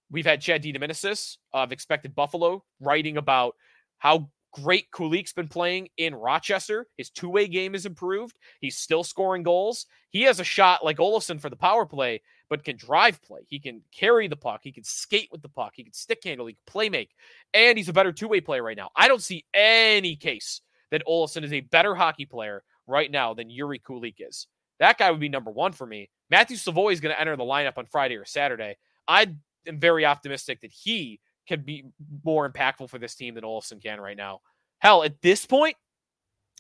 We've 0.10 0.26
had 0.26 0.42
Chad 0.42 0.64
DiDomenico 0.64 1.38
of 1.54 1.72
Expected 1.72 2.14
Buffalo 2.14 2.64
writing 2.80 3.18
about 3.18 3.56
how 3.98 4.30
great 4.52 4.92
Kulich's 4.92 5.34
been 5.34 5.48
playing 5.48 5.90
in 5.98 6.16
Rochester. 6.16 6.88
His 6.98 7.10
two 7.10 7.30
way 7.30 7.48
game 7.48 7.76
is 7.76 7.86
improved. 7.86 8.38
He's 8.60 8.78
still 8.78 9.04
scoring 9.04 9.44
goals. 9.44 9.86
He 10.10 10.24
has 10.24 10.40
a 10.40 10.44
shot 10.44 10.84
like 10.84 10.98
Olofsson 10.98 11.40
for 11.40 11.50
the 11.50 11.56
power 11.56 11.86
play, 11.86 12.22
but 12.50 12.64
can 12.64 12.78
drive 12.78 13.22
play. 13.22 13.42
He 13.48 13.60
can 13.60 13.82
carry 13.92 14.28
the 14.28 14.36
puck. 14.36 14.62
He 14.64 14.72
can 14.72 14.84
skate 14.84 15.30
with 15.32 15.42
the 15.42 15.50
puck. 15.50 15.74
He 15.76 15.84
can 15.84 15.94
stick 15.94 16.20
handle. 16.24 16.48
He 16.48 16.54
can 16.54 16.62
play 16.68 16.90
make. 16.90 17.12
And 17.54 17.78
he's 17.78 17.90
a 17.90 17.94
better 17.94 18.12
two 18.12 18.28
way 18.28 18.42
player 18.42 18.64
right 18.64 18.78
now. 18.78 18.90
I 18.96 19.08
don't 19.08 19.22
see 19.22 19.46
any 19.54 20.16
case 20.16 20.62
that 20.92 21.06
Olofsson 21.08 21.44
is 21.44 21.54
a 21.54 21.62
better 21.62 21.96
hockey 21.96 22.26
player 22.26 22.64
right 22.88 23.10
now 23.10 23.34
than 23.34 23.50
Jiri 23.50 23.82
Kulich 23.82 24.16
is. 24.20 24.48
That 24.80 24.98
guy 24.98 25.12
would 25.12 25.20
be 25.20 25.30
number 25.30 25.52
one 25.52 25.74
for 25.74 25.86
me. 25.86 26.10
Matthew 26.30 26.58
Savoy 26.58 26.92
is 26.92 27.00
going 27.00 27.14
to 27.14 27.20
enter 27.20 27.36
the 27.36 27.44
lineup 27.44 27.78
on 27.78 27.86
Friday 27.86 28.16
or 28.16 28.26
Saturday. 28.26 28.78
I 29.08 29.28
am 29.68 29.80
very 29.80 30.06
optimistic 30.06 30.62
that 30.62 30.72
he 30.72 31.20
can 31.52 31.62
be 31.62 31.84
more 32.24 32.50
impactful 32.50 32.90
for 32.90 32.98
this 32.98 33.16
team 33.16 33.36
than 33.36 33.44
Olofsson 33.44 33.82
can 33.82 34.00
right 34.00 34.16
now. 34.16 34.40
Hell, 34.80 35.04
at 35.04 35.22
this 35.22 35.46
point, 35.46 35.76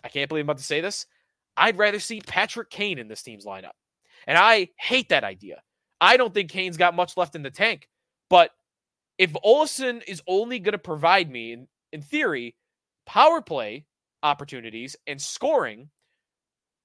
I 0.03 0.09
can't 0.09 0.27
believe 0.27 0.43
I'm 0.43 0.47
about 0.47 0.57
to 0.57 0.63
say 0.63 0.81
this. 0.81 1.05
I'd 1.55 1.77
rather 1.77 1.99
see 1.99 2.21
Patrick 2.21 2.69
Kane 2.69 2.99
in 2.99 3.07
this 3.07 3.23
team's 3.23 3.45
lineup. 3.45 3.71
And 4.27 4.37
I 4.37 4.69
hate 4.77 5.09
that 5.09 5.23
idea. 5.23 5.61
I 5.99 6.17
don't 6.17 6.33
think 6.33 6.51
Kane's 6.51 6.77
got 6.77 6.95
much 6.95 7.15
left 7.15 7.35
in 7.35 7.41
the 7.41 7.49
tank. 7.49 7.87
But 8.29 8.51
if 9.17 9.31
Olofsson 9.33 10.03
is 10.07 10.21
only 10.27 10.59
going 10.59 10.73
to 10.73 10.77
provide 10.77 11.29
me, 11.29 11.53
in, 11.53 11.67
in 11.93 12.01
theory, 12.01 12.55
power 13.05 13.41
play 13.41 13.85
opportunities 14.23 14.95
and 15.07 15.21
scoring, 15.21 15.89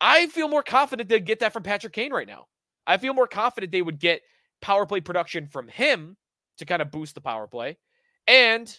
I 0.01 0.29
feel 0.29 0.49
more 0.49 0.62
confident 0.62 1.09
they'd 1.09 1.25
get 1.25 1.40
that 1.40 1.53
from 1.53 1.64
Patrick 1.64 1.92
Kane 1.92 2.12
right 2.12 2.27
now. 2.27 2.47
I 2.87 2.99
feel 2.99 3.14
more 3.14 3.27
confident 3.27 3.73
they 3.73 3.83
would 3.83 3.99
get 3.99 4.23
power 4.61 4.87
play 4.87 5.01
production 5.01 5.49
from 5.49 5.69
him 5.69 6.16
to 6.59 6.64
kind 6.64 6.83
of 6.83 6.90
boost 6.90 7.14
the 7.14 7.21
power 7.21 7.47
play. 7.47 7.77
And 8.27 8.79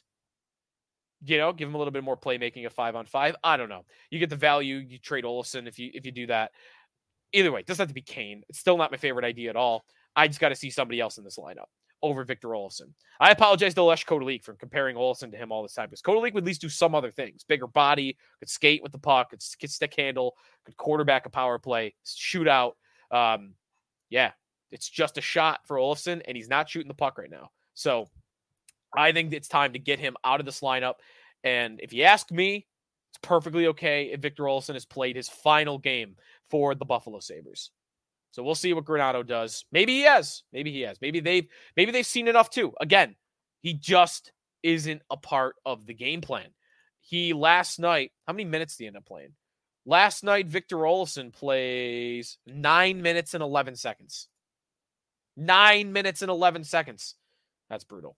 you 1.24 1.38
know, 1.38 1.52
give 1.52 1.68
him 1.68 1.76
a 1.76 1.78
little 1.78 1.92
bit 1.92 2.04
more 2.04 2.18
playmaking 2.18 2.66
of 2.66 2.74
five 2.74 2.96
on 2.96 3.06
five. 3.06 3.36
I 3.44 3.58
don't 3.58 3.70
know. 3.70 3.86
You 4.12 4.20
get 4.20 4.30
the 4.30 4.36
value. 4.36 4.76
You 4.76 5.00
trade 5.00 5.24
Olofsson 5.24 5.68
if 5.68 5.80
you 5.80 5.90
if 5.94 6.06
you 6.06 6.12
do 6.12 6.28
that. 6.28 6.52
Either 7.34 7.52
way, 7.52 7.62
doesn't 7.64 7.82
have 7.82 7.90
to 7.90 7.94
be 7.94 8.02
Kane. 8.02 8.44
It's 8.50 8.60
still 8.60 8.78
not 8.78 8.92
my 8.92 8.98
favorite 8.98 9.26
idea 9.26 9.50
at 9.50 9.56
all. 9.56 9.84
I 10.16 10.28
just 10.28 10.40
got 10.40 10.50
to 10.50 10.56
see 10.56 10.70
somebody 10.70 11.00
else 11.00 11.18
in 11.18 11.24
this 11.24 11.38
lineup 11.38 11.66
over 12.02 12.24
Victor 12.24 12.50
Olofsson. 12.50 12.94
I 13.20 13.32
apologize 13.32 13.74
to 13.74 13.84
Lesh 13.84 14.06
Kodalik 14.06 14.44
for 14.44 14.54
comparing 14.54 14.96
Olofsson 14.96 15.32
to 15.32 15.38
him 15.38 15.52
all 15.52 15.64
this 15.64 15.74
time 15.74 15.88
because 15.90 16.02
Kodalik 16.02 16.34
would 16.34 16.44
at 16.44 16.48
least 16.48 16.62
do 16.62 16.70
some 16.70 16.96
other 16.96 17.12
things. 17.12 17.44
Bigger 17.44 17.68
body, 17.68 18.18
could 18.40 18.50
skate 18.50 18.84
with 18.84 18.92
the 18.92 19.00
puck, 19.00 19.32
could, 19.32 19.42
stick 19.42 19.94
handle, 19.98 20.36
could 20.66 20.78
quarterback 20.78 21.26
a 21.26 21.30
power 21.30 21.60
play, 21.60 21.94
shoot 22.06 22.48
out. 22.48 22.78
Um, 23.12 23.54
yeah, 24.10 24.32
it's 24.72 24.90
just 24.90 25.18
a 25.18 25.22
shot 25.22 25.62
for 25.66 25.78
Olofsson, 25.78 26.22
and 26.28 26.38
he's 26.38 26.50
not 26.50 26.70
shooting 26.70 26.88
the 26.88 26.94
puck 26.94 27.18
right 27.18 27.32
now. 27.32 27.50
So 27.74 28.08
I 28.95 29.12
think 29.12 29.34
it's 29.34 29.47
time 29.47 29.73
to 29.73 29.80
get 29.80 30.00
him 30.00 30.15
out 30.23 30.39
of 30.39 30.45
this 30.45 30.62
lineup. 30.62 30.95
And 31.43 31.80
if 31.82 31.93
you 31.93 32.04
ask 32.04 32.32
me, 32.32 32.67
it's 33.12 33.19
perfectly 33.21 33.67
okay 33.67 34.12
if 34.12 34.21
Victor 34.21 34.43
Olofsson 34.43 34.73
has 34.73 34.86
played 34.86 35.15
his 35.15 35.30
final 35.30 35.78
game 35.78 36.15
for 36.50 36.76
the 36.76 36.86
Buffalo 36.86 37.19
Sabres. 37.19 37.71
So 38.32 38.43
we'll 38.43 38.56
see 38.56 38.73
what 38.73 38.86
Granato 38.86 39.26
does. 39.26 39.65
Maybe 39.71 39.95
he 39.95 40.02
has. 40.04 40.43
Maybe 40.54 40.71
he 40.71 40.82
has. 40.82 41.00
Maybe 41.02 41.19
they've 41.19 41.47
maybe 41.76 41.91
they've 41.91 42.06
seen 42.06 42.28
enough 42.28 42.50
too. 42.50 42.73
Again, 42.80 43.15
he 43.62 43.73
just 43.73 44.32
isn't 44.63 45.02
a 45.10 45.17
part 45.17 45.56
of 45.65 45.86
the 45.86 45.93
game 45.93 46.21
plan. 46.21 46.50
He 47.02 47.34
last 47.34 47.80
night, 47.80 48.12
how 48.28 48.34
many 48.34 48.45
minutes 48.45 48.76
did 48.76 48.84
he 48.84 48.88
end 48.88 48.97
up 48.97 49.06
playing? 49.06 49.32
Last 49.86 50.23
night, 50.23 50.47
Victor 50.47 50.78
Olofsson 50.78 51.32
plays 51.32 52.38
nine 52.45 53.02
minutes 53.02 53.34
and 53.34 53.41
11 53.41 53.78
seconds. 53.78 54.28
Nine 55.38 55.93
minutes 55.93 56.21
and 56.21 56.30
11 56.30 56.65
seconds. 56.65 57.15
That's 57.69 57.86
brutal. 57.86 58.17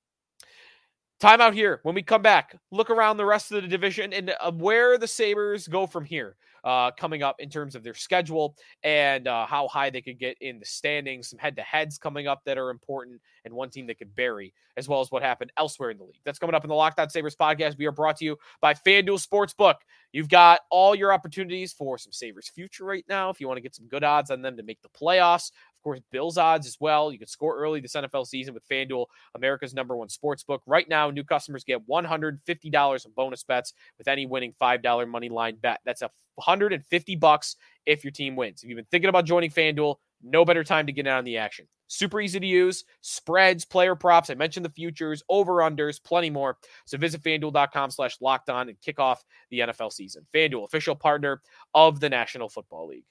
Time 1.20 1.42
out 1.42 1.54
here. 1.54 1.82
When 1.84 1.96
we 1.96 2.02
come 2.02 2.22
back, 2.22 2.56
look 2.72 2.90
around 2.90 3.18
the 3.18 3.26
rest 3.26 3.52
of 3.52 3.62
the 3.62 3.68
division 3.68 4.14
and 4.14 4.34
uh, 4.40 4.54
where 4.54 4.98
the 4.98 5.08
Sabres 5.08 5.68
go 5.68 5.86
from 5.86 6.06
here 6.06 6.38
uh, 6.64 6.92
coming 6.92 7.24
up 7.24 7.36
in 7.40 7.50
terms 7.50 7.76
of 7.76 7.84
their 7.84 7.94
schedule 7.94 8.56
and 8.84 9.28
uh, 9.28 9.46
how 9.46 9.68
high 9.68 9.90
they 9.90 10.02
could 10.02 10.18
get 10.18 10.38
in 10.42 10.60
the 10.60 10.66
standings. 10.66 11.30
Some 11.30 11.40
head 11.40 11.56
to 11.58 11.62
heads 11.62 11.98
coming 11.98 12.28
up 12.28 12.44
that 12.46 12.58
are 12.58 12.70
important, 12.70 13.22
and 13.46 13.54
one 13.54 13.70
team 13.70 13.88
that 13.88 13.98
could 13.98 14.16
bury, 14.16 14.54
as 14.78 14.88
well 14.88 15.02
as 15.02 15.12
what 15.12 15.22
happened 15.22 15.52
elsewhere 15.58 15.90
in 15.92 15.98
the 15.98 16.04
league. 16.04 16.22
That's 16.24 16.40
coming 16.40 16.56
up 16.56 16.64
in 16.64 16.70
the 16.70 16.76
Locked 16.76 17.00
On 17.00 17.10
Sabres 17.10 17.36
podcast. 17.36 17.78
We 17.78 17.86
are 17.86 17.92
brought 17.92 18.18
to 18.18 18.26
you 18.26 18.38
by 18.62 18.74
FanDuel 18.74 19.26
Sportsbook. 19.26 19.76
You've 20.12 20.30
got 20.30 20.62
all 20.72 20.96
your 20.96 21.14
opportunities 21.14 21.72
for 21.72 21.98
some 21.98 22.12
Sabres 22.12 22.50
future 22.50 22.84
right 22.84 23.06
now. 23.08 23.30
If 23.30 23.40
you 23.40 23.48
want 23.48 23.58
to 23.58 23.62
get 23.62 23.76
some 23.76 23.88
good 23.88 24.04
odds 24.04 24.32
on 24.32 24.42
them 24.42 24.58
to 24.58 24.64
make 24.64 24.82
the 24.82 24.90
playoffs, 24.90 25.52
of 25.52 25.69
course, 25.90 26.02
Bills 26.12 26.38
odds 26.38 26.68
as 26.68 26.78
well. 26.80 27.12
You 27.12 27.18
can 27.18 27.28
score 27.28 27.58
early 27.58 27.80
this 27.80 27.94
NFL 27.94 28.28
season 28.28 28.54
with 28.54 28.68
FanDuel, 28.68 29.08
America's 29.36 29.74
number 29.74 29.96
one 29.96 30.10
sports 30.10 30.44
book. 30.44 30.62
Right 30.66 30.88
now, 30.88 31.10
new 31.10 31.24
customers 31.24 31.64
get 31.64 31.88
$150 31.88 33.06
in 33.06 33.12
bonus 33.16 33.44
bets 33.44 33.74
with 33.98 34.08
any 34.08 34.26
winning 34.26 34.54
$5 34.62 35.10
money 35.10 35.30
line 35.30 35.58
bet. 35.62 35.80
That's 35.86 36.02
a 36.02 36.10
150 36.36 37.16
bucks 37.16 37.56
if 37.86 38.04
your 38.04 38.12
team 38.12 38.36
wins. 38.36 38.64
If 38.64 38.70
you've 38.70 38.78
been 38.78 38.86
thinking 38.92 39.10
about 39.10 39.26
joining 39.26 39.50
FanDuel, 39.50 39.96
no 40.22 40.46
better 40.46 40.64
time 40.64 40.86
to 40.86 40.92
get 40.92 41.08
in 41.08 41.14
on 41.14 41.24
the 41.24 41.38
action. 41.38 41.68
Super 41.88 42.22
easy 42.22 42.40
to 42.40 42.46
use, 42.46 42.84
spreads, 43.02 43.66
player 43.66 43.96
props. 43.96 44.30
I 44.30 44.36
mentioned 44.36 44.64
the 44.64 44.70
futures, 44.70 45.24
over-unders, 45.28 46.04
plenty 46.04 46.30
more. 46.30 46.58
So 46.86 47.00
visit 47.00 47.24
fanduel.com 47.24 47.90
slash 47.90 48.18
locked 48.22 48.50
on 48.50 48.70
and 48.70 48.80
kick 48.80 49.00
off 49.00 49.24
the 49.50 49.60
NFL 49.60 49.92
season. 49.92 50.28
FanDuel, 50.34 50.66
official 50.66 50.96
partner 50.96 51.42
of 51.74 52.00
the 52.00 52.10
National 52.10 52.48
Football 52.48 52.90
League. 52.90 53.06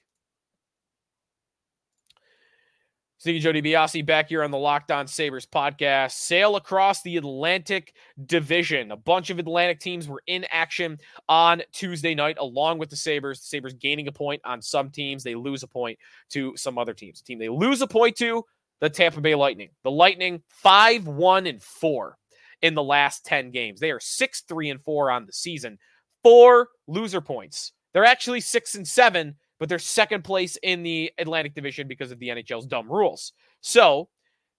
Sneaky 3.21 3.39
Joe 3.39 3.51
DiBiase 3.51 4.05
back 4.05 4.29
here 4.29 4.43
on 4.43 4.51
the 4.51 4.57
Locked 4.57 4.91
On 4.91 5.05
Sabres 5.05 5.45
podcast. 5.45 6.11
Sail 6.11 6.55
across 6.55 7.01
the 7.01 7.17
Atlantic 7.17 7.93
Division. 8.27 8.93
A 8.93 8.95
bunch 8.95 9.29
of 9.29 9.39
Atlantic 9.39 9.81
teams 9.81 10.07
were 10.07 10.23
in 10.27 10.45
action 10.51 10.97
on 11.27 11.61
Tuesday 11.73 12.15
night, 12.15 12.37
along 12.39 12.77
with 12.77 12.89
the 12.89 12.95
Sabres. 12.95 13.41
The 13.41 13.47
Sabres 13.47 13.73
gaining 13.73 14.07
a 14.07 14.11
point 14.13 14.41
on 14.45 14.61
some 14.61 14.89
teams. 14.89 15.21
They 15.21 15.35
lose 15.35 15.63
a 15.63 15.67
point 15.67 15.99
to 16.29 16.55
some 16.55 16.77
other 16.77 16.93
teams. 16.93 17.19
The 17.19 17.25
team 17.25 17.39
they 17.39 17.49
lose 17.49 17.81
a 17.81 17.87
point 17.87 18.15
to, 18.19 18.45
the 18.79 18.89
Tampa 18.89 19.19
Bay 19.19 19.35
Lightning. 19.35 19.71
The 19.83 19.91
Lightning, 19.91 20.41
5 20.47 21.05
1 21.05 21.45
and 21.45 21.61
4 21.61 22.17
in 22.61 22.73
the 22.73 22.83
last 22.83 23.25
10 23.25 23.51
games. 23.51 23.81
They 23.81 23.91
are 23.91 23.99
6 23.99 24.41
3 24.47 24.69
and 24.69 24.81
4 24.81 25.11
on 25.11 25.25
the 25.25 25.33
season. 25.33 25.77
Four 26.23 26.69
loser 26.87 27.19
points. 27.19 27.73
They're 27.91 28.05
actually 28.05 28.39
6 28.39 28.75
and 28.75 28.87
7 28.87 29.35
but 29.59 29.69
they're 29.69 29.79
second 29.79 30.23
place 30.23 30.57
in 30.63 30.83
the 30.83 31.11
Atlantic 31.17 31.53
Division 31.53 31.87
because 31.87 32.11
of 32.11 32.19
the 32.19 32.29
NHL's 32.29 32.65
dumb 32.65 32.89
rules. 32.89 33.33
So, 33.61 34.09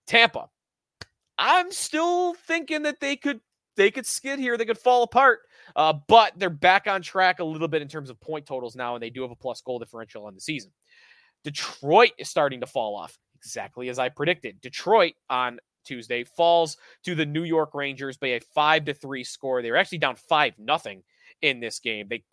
Tampa, 0.07 0.49
I'm 1.37 1.71
still 1.71 2.35
thinking 2.35 2.83
that 2.83 2.99
they 2.99 3.15
could 3.15 3.41
they 3.75 3.89
could 3.89 4.05
skid 4.05 4.37
here, 4.37 4.57
they 4.57 4.65
could 4.65 4.77
fall 4.77 5.03
apart. 5.03 5.39
Uh, 5.75 5.93
but 6.07 6.33
they're 6.37 6.49
back 6.49 6.87
on 6.87 7.01
track 7.01 7.39
a 7.39 7.43
little 7.43 7.67
bit 7.67 7.81
in 7.81 7.87
terms 7.87 8.09
of 8.09 8.19
point 8.19 8.45
totals 8.45 8.75
now, 8.75 8.95
and 8.95 9.01
they 9.01 9.09
do 9.09 9.21
have 9.21 9.31
a 9.31 9.35
plus 9.35 9.61
goal 9.61 9.79
differential 9.79 10.25
on 10.25 10.35
the 10.35 10.41
season. 10.41 10.71
Detroit 11.43 12.11
is 12.17 12.29
starting 12.29 12.59
to 12.59 12.67
fall 12.67 12.95
off, 12.95 13.17
exactly 13.35 13.89
as 13.89 13.97
I 13.97 14.09
predicted. 14.09 14.59
Detroit 14.61 15.13
on 15.29 15.59
Tuesday 15.83 16.23
falls 16.23 16.77
to 17.03 17.15
the 17.15 17.25
New 17.25 17.43
York 17.43 17.73
Rangers 17.73 18.17
by 18.17 18.27
a 18.27 18.39
five 18.53 18.85
to 18.85 18.93
three 18.93 19.23
score. 19.23 19.61
They 19.61 19.71
were 19.71 19.77
actually 19.77 19.97
down 19.99 20.15
five 20.15 20.53
nothing 20.59 21.03
in 21.41 21.59
this 21.59 21.79
game. 21.79 22.07
They 22.09 22.23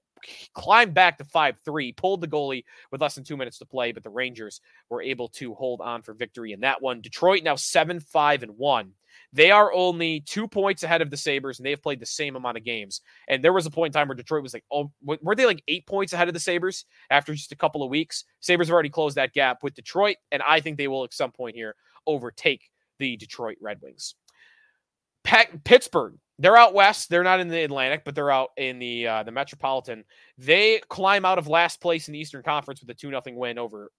climbed 0.54 0.94
back 0.94 1.18
to 1.18 1.24
5 1.24 1.57
3, 1.64 1.92
pulled 1.92 2.20
the 2.20 2.28
goalie 2.28 2.64
with 2.90 3.00
less 3.00 3.14
than 3.14 3.24
two 3.24 3.37
minutes 3.37 3.59
to 3.59 3.66
play, 3.66 3.92
but 3.92 4.02
the 4.02 4.11
Rangers 4.11 4.61
were 4.90 5.02
able 5.02 5.28
to 5.28 5.54
hold 5.54 5.81
on 5.81 6.02
for 6.02 6.14
victory 6.14 6.52
in 6.52 6.61
that 6.61 6.83
one. 6.83 7.00
Detroit 7.00 7.42
now 7.42 7.57
7 7.57 8.00
5 8.00 8.42
and 8.42 8.57
1. 8.57 8.92
They 9.33 9.50
are 9.50 9.72
only 9.72 10.20
two 10.20 10.48
points 10.48 10.83
ahead 10.83 11.02
of 11.02 11.11
the 11.11 11.16
Sabres, 11.16 11.59
and 11.59 11.66
they've 11.66 11.83
played 11.83 12.00
the 12.00 12.07
same 12.07 12.37
amount 12.37 12.57
of 12.57 12.64
games. 12.64 13.00
And 13.28 13.44
there 13.44 13.52
was 13.52 13.66
a 13.66 13.70
point 13.70 13.94
in 13.94 13.98
time 13.98 14.09
where 14.09 14.14
Detroit 14.14 14.42
was 14.42 14.54
like, 14.54 14.64
oh, 14.72 14.90
were 15.02 15.35
they 15.35 15.46
like 15.46 15.62
eight 15.68 15.87
points 15.87 16.12
ahead 16.12 16.28
of 16.28 16.35
the 16.35 16.40
Sabres 16.40 16.85
after 17.11 17.35
just 17.35 17.52
a 17.52 17.57
couple 17.57 17.83
of 17.83 17.90
weeks? 17.90 18.24
Sabres 18.40 18.68
have 18.68 18.74
already 18.74 18.90
closed 18.90 19.16
that 19.16 19.33
gap 19.33 19.62
with 19.62 19.74
Detroit, 19.74 20.16
and 20.33 20.42
I 20.42 20.61
think 20.61 20.78
they 20.78 20.88
will 20.88 21.04
at 21.04 21.14
some 21.14 21.33
point 21.33 21.57
here 21.57 21.74
overtake 22.07 22.70
the 22.98 23.16
Detroit 23.16 23.59
Red 23.61 23.81
Wings. 23.83 24.14
Pittsburgh 25.64 26.14
they're 26.38 26.57
out 26.57 26.73
west. 26.73 27.11
They're 27.11 27.25
not 27.25 27.41
in 27.41 27.49
the 27.49 27.64
Atlantic, 27.64 28.05
but 28.05 28.14
they're 28.14 28.31
out 28.31 28.51
in 28.57 28.79
the 28.79 29.07
uh, 29.07 29.23
the 29.25 29.33
Metropolitan. 29.33 30.05
They 30.37 30.81
climb 30.88 31.25
out 31.25 31.38
of 31.38 31.49
last 31.49 31.81
place 31.81 32.07
in 32.07 32.12
the 32.12 32.21
Eastern 32.21 32.43
Conference 32.43 32.81
with 32.81 32.91
a 32.91 32.95
two 32.95 33.09
0 33.09 33.23
win 33.29 33.59
over 33.59 33.91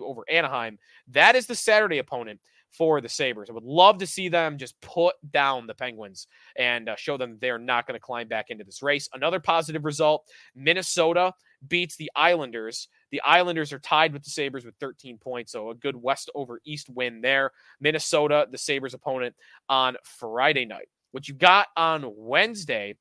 over 0.00 0.22
Anaheim. 0.28 0.78
That 1.08 1.36
is 1.36 1.46
the 1.46 1.54
Saturday 1.54 1.98
opponent 1.98 2.40
for 2.76 3.00
the 3.00 3.08
Sabres. 3.08 3.48
I 3.48 3.52
would 3.52 3.64
love 3.64 3.98
to 3.98 4.06
see 4.06 4.28
them 4.28 4.58
just 4.58 4.80
put 4.80 5.14
down 5.30 5.66
the 5.66 5.74
Penguins 5.74 6.26
and 6.56 6.88
uh, 6.88 6.96
show 6.96 7.16
them 7.16 7.38
they're 7.40 7.58
not 7.58 7.86
going 7.86 7.98
to 7.98 8.04
climb 8.04 8.28
back 8.28 8.50
into 8.50 8.64
this 8.64 8.82
race. 8.82 9.08
Another 9.12 9.40
positive 9.40 9.84
result: 9.84 10.26
Minnesota 10.54 11.32
beats 11.66 11.96
the 11.96 12.10
Islanders. 12.14 12.88
The 13.10 13.22
Islanders 13.22 13.72
are 13.72 13.78
tied 13.78 14.12
with 14.12 14.24
the 14.24 14.30
Sabres 14.30 14.64
with 14.64 14.74
13 14.80 15.18
points, 15.18 15.52
so 15.52 15.70
a 15.70 15.74
good 15.74 15.96
West 15.96 16.30
over 16.34 16.60
East 16.64 16.88
win 16.90 17.20
there. 17.20 17.52
Minnesota, 17.80 18.46
the 18.50 18.58
Sabres 18.58 18.94
opponent 18.94 19.34
on 19.68 19.96
Friday 20.04 20.64
night. 20.64 20.88
What 21.12 21.28
you 21.28 21.34
got 21.34 21.68
on 21.76 22.04
Wednesday 22.14 22.96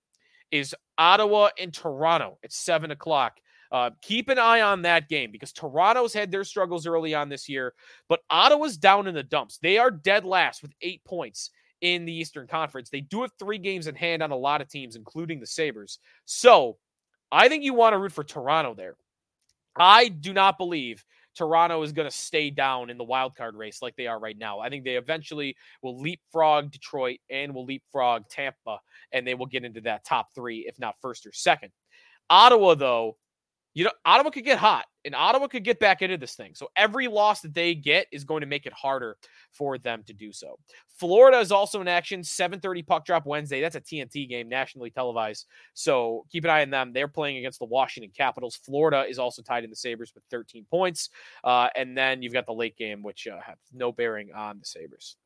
is 0.51 0.75
Ottawa 0.97 1.49
and 1.59 1.73
Toronto 1.73 2.38
at 2.43 2.53
seven 2.53 2.91
o'clock. 2.91 3.38
Uh, 3.75 3.89
keep 4.01 4.29
an 4.29 4.39
eye 4.39 4.61
on 4.61 4.83
that 4.83 5.09
game 5.09 5.33
because 5.33 5.51
Toronto's 5.51 6.13
had 6.13 6.31
their 6.31 6.45
struggles 6.45 6.88
early 6.88 7.13
on 7.13 7.27
this 7.27 7.49
year, 7.49 7.73
but 8.07 8.21
Ottawa's 8.29 8.77
down 8.77 9.05
in 9.05 9.13
the 9.13 9.21
dumps. 9.21 9.59
They 9.61 9.77
are 9.77 9.91
dead 9.91 10.23
last 10.23 10.61
with 10.61 10.71
eight 10.81 11.03
points 11.03 11.51
in 11.81 12.05
the 12.05 12.13
Eastern 12.13 12.47
Conference. 12.47 12.89
They 12.89 13.01
do 13.01 13.23
have 13.23 13.33
three 13.38 13.57
games 13.57 13.88
in 13.88 13.95
hand 13.95 14.23
on 14.23 14.31
a 14.31 14.38
lot 14.38 14.61
of 14.61 14.69
teams, 14.69 14.95
including 14.95 15.41
the 15.41 15.45
Sabres. 15.45 15.99
So 16.23 16.77
I 17.33 17.49
think 17.49 17.65
you 17.65 17.73
want 17.73 17.91
to 17.91 17.97
root 17.97 18.13
for 18.13 18.23
Toronto 18.23 18.75
there. 18.75 18.95
I 19.77 20.07
do 20.07 20.31
not 20.31 20.57
believe 20.57 21.03
Toronto 21.35 21.81
is 21.81 21.91
going 21.91 22.09
to 22.09 22.15
stay 22.15 22.51
down 22.51 22.89
in 22.89 22.97
the 22.97 23.03
wild 23.03 23.35
card 23.35 23.57
race 23.57 23.81
like 23.81 23.97
they 23.97 24.07
are 24.07 24.21
right 24.21 24.38
now. 24.38 24.59
I 24.59 24.69
think 24.69 24.85
they 24.85 24.95
eventually 24.95 25.53
will 25.83 25.99
leapfrog 25.99 26.71
Detroit 26.71 27.19
and 27.29 27.53
will 27.53 27.65
leapfrog 27.65 28.29
Tampa, 28.29 28.79
and 29.11 29.27
they 29.27 29.33
will 29.33 29.47
get 29.47 29.65
into 29.65 29.81
that 29.81 30.05
top 30.05 30.29
three, 30.33 30.59
if 30.65 30.79
not 30.79 30.95
first 31.01 31.25
or 31.25 31.33
second. 31.33 31.73
Ottawa, 32.29 32.75
though, 32.75 33.17
you 33.75 33.83
know, 33.83 33.91
Ottawa 34.05 34.29
could 34.29 34.45
get 34.45 34.57
hot 34.57 34.85
and 35.03 35.13
Ottawa 35.13 35.47
could 35.47 35.65
get 35.65 35.79
back 35.79 36.01
into 36.01 36.17
this 36.17 36.33
thing. 36.33 36.55
So 36.55 36.69
every 36.77 37.07
loss 37.09 37.41
that 37.41 37.53
they 37.53 37.75
get 37.75 38.07
is 38.09 38.23
going 38.23 38.39
to 38.39 38.47
make 38.47 38.65
it 38.65 38.71
harder 38.71 39.17
for 39.51 39.77
them 39.77 40.01
to 40.07 40.13
do 40.13 40.31
so. 40.31 40.57
Florida 40.97 41.38
is 41.39 41.51
also 41.51 41.81
in 41.81 41.88
action. 41.89 42.21
7:30 42.21 42.88
puck 42.88 43.05
drop 43.05 43.25
Wednesday. 43.25 43.59
That's 43.59 43.75
a 43.75 43.81
TNT 43.81 44.29
game, 44.29 44.47
nationally 44.47 44.89
televised. 44.89 45.45
So 45.73 46.25
keep 46.31 46.45
an 46.45 46.49
eye 46.49 46.61
on 46.61 46.69
them. 46.69 46.93
They're 46.93 47.09
playing 47.09 47.35
against 47.38 47.59
the 47.59 47.65
Washington 47.65 48.11
Capitals. 48.15 48.55
Florida 48.55 49.05
is 49.07 49.19
also 49.19 49.41
tied 49.41 49.65
in 49.65 49.69
the 49.69 49.75
Sabres 49.75 50.13
with 50.15 50.23
13 50.31 50.65
points. 50.71 51.09
Uh, 51.43 51.67
and 51.75 51.97
then 51.97 52.21
you've 52.21 52.33
got 52.33 52.45
the 52.45 52.53
late 52.53 52.77
game, 52.77 53.03
which 53.03 53.27
uh, 53.27 53.39
have 53.45 53.57
no 53.73 53.91
bearing 53.91 54.31
on 54.33 54.57
the 54.57 54.65
Sabres 54.65 55.17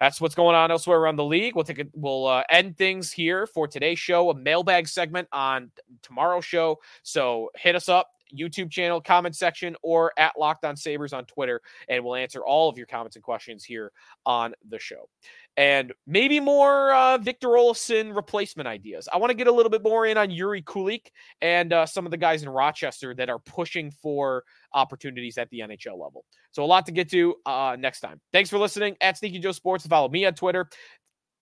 that's 0.00 0.20
what's 0.20 0.34
going 0.34 0.54
on 0.54 0.70
elsewhere 0.70 0.98
around 0.98 1.16
the 1.16 1.24
league. 1.24 1.54
We'll 1.54 1.64
take 1.64 1.78
it. 1.78 1.90
We'll 1.94 2.26
uh, 2.26 2.42
end 2.50 2.76
things 2.76 3.12
here 3.12 3.46
for 3.46 3.66
today's 3.66 3.98
show. 3.98 4.30
A 4.30 4.34
mailbag 4.34 4.88
segment 4.88 5.28
on 5.32 5.70
tomorrow's 6.02 6.44
show. 6.44 6.78
So 7.02 7.50
hit 7.56 7.74
us 7.74 7.88
up. 7.88 8.10
YouTube 8.36 8.72
channel, 8.72 9.00
comment 9.00 9.36
section, 9.36 9.76
or 9.82 10.12
at 10.18 10.36
Locked 10.36 10.64
On 10.64 10.76
Sabres 10.76 11.12
on 11.12 11.24
Twitter, 11.26 11.62
and 11.88 12.04
we'll 12.04 12.16
answer 12.16 12.44
all 12.44 12.68
of 12.68 12.76
your 12.76 12.86
comments 12.86 13.14
and 13.14 13.22
questions 13.22 13.62
here 13.62 13.92
on 14.26 14.52
the 14.68 14.80
show 14.80 15.08
and 15.56 15.92
maybe 16.06 16.38
more 16.38 16.92
uh, 16.92 17.18
Victor 17.18 17.48
Olofsson 17.48 18.14
replacement 18.14 18.66
ideas. 18.66 19.08
I 19.10 19.16
want 19.16 19.30
to 19.30 19.36
get 19.36 19.46
a 19.46 19.52
little 19.52 19.70
bit 19.70 19.82
more 19.82 20.06
in 20.06 20.18
on 20.18 20.28
Jiri 20.28 20.62
Kulich 20.62 21.06
and 21.40 21.72
uh, 21.72 21.86
some 21.86 22.04
of 22.04 22.10
the 22.10 22.16
guys 22.16 22.42
in 22.42 22.48
Rochester 22.48 23.14
that 23.14 23.30
are 23.30 23.38
pushing 23.38 23.90
for 23.90 24.44
opportunities 24.76 25.38
at 25.38 25.50
the 25.50 25.60
NHL 25.60 25.98
level. 25.98 26.24
So 26.52 26.62
a 26.62 26.66
lot 26.66 26.86
to 26.86 26.92
get 26.92 27.10
to 27.10 27.34
uh, 27.44 27.76
next 27.78 28.00
time. 28.00 28.20
Thanks 28.32 28.50
for 28.50 28.58
listening 28.58 28.96
at 29.00 29.18
Sneaky 29.18 29.40
Joe 29.40 29.52
Sports. 29.52 29.86
Follow 29.86 30.08
me 30.08 30.24
on 30.26 30.34
Twitter. 30.34 30.68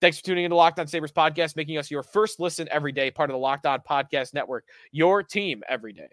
Thanks 0.01 0.17
for 0.17 0.25
tuning 0.25 0.45
into 0.45 0.55
Locked 0.55 0.79
On 0.79 0.87
Sabres 0.87 1.11
podcast, 1.11 1.55
making 1.55 1.77
us 1.77 1.91
your 1.91 2.03
first 2.03 2.39
listen 2.39 2.67
every 2.71 2.91
day, 2.91 3.11
part 3.11 3.29
of 3.29 3.33
the 3.33 3.39
Locked 3.39 3.65
On 3.65 3.79
Podcast 3.87 4.33
Network, 4.33 4.65
your 4.91 5.21
team 5.23 5.63
every 5.69 5.93
day. 5.93 6.09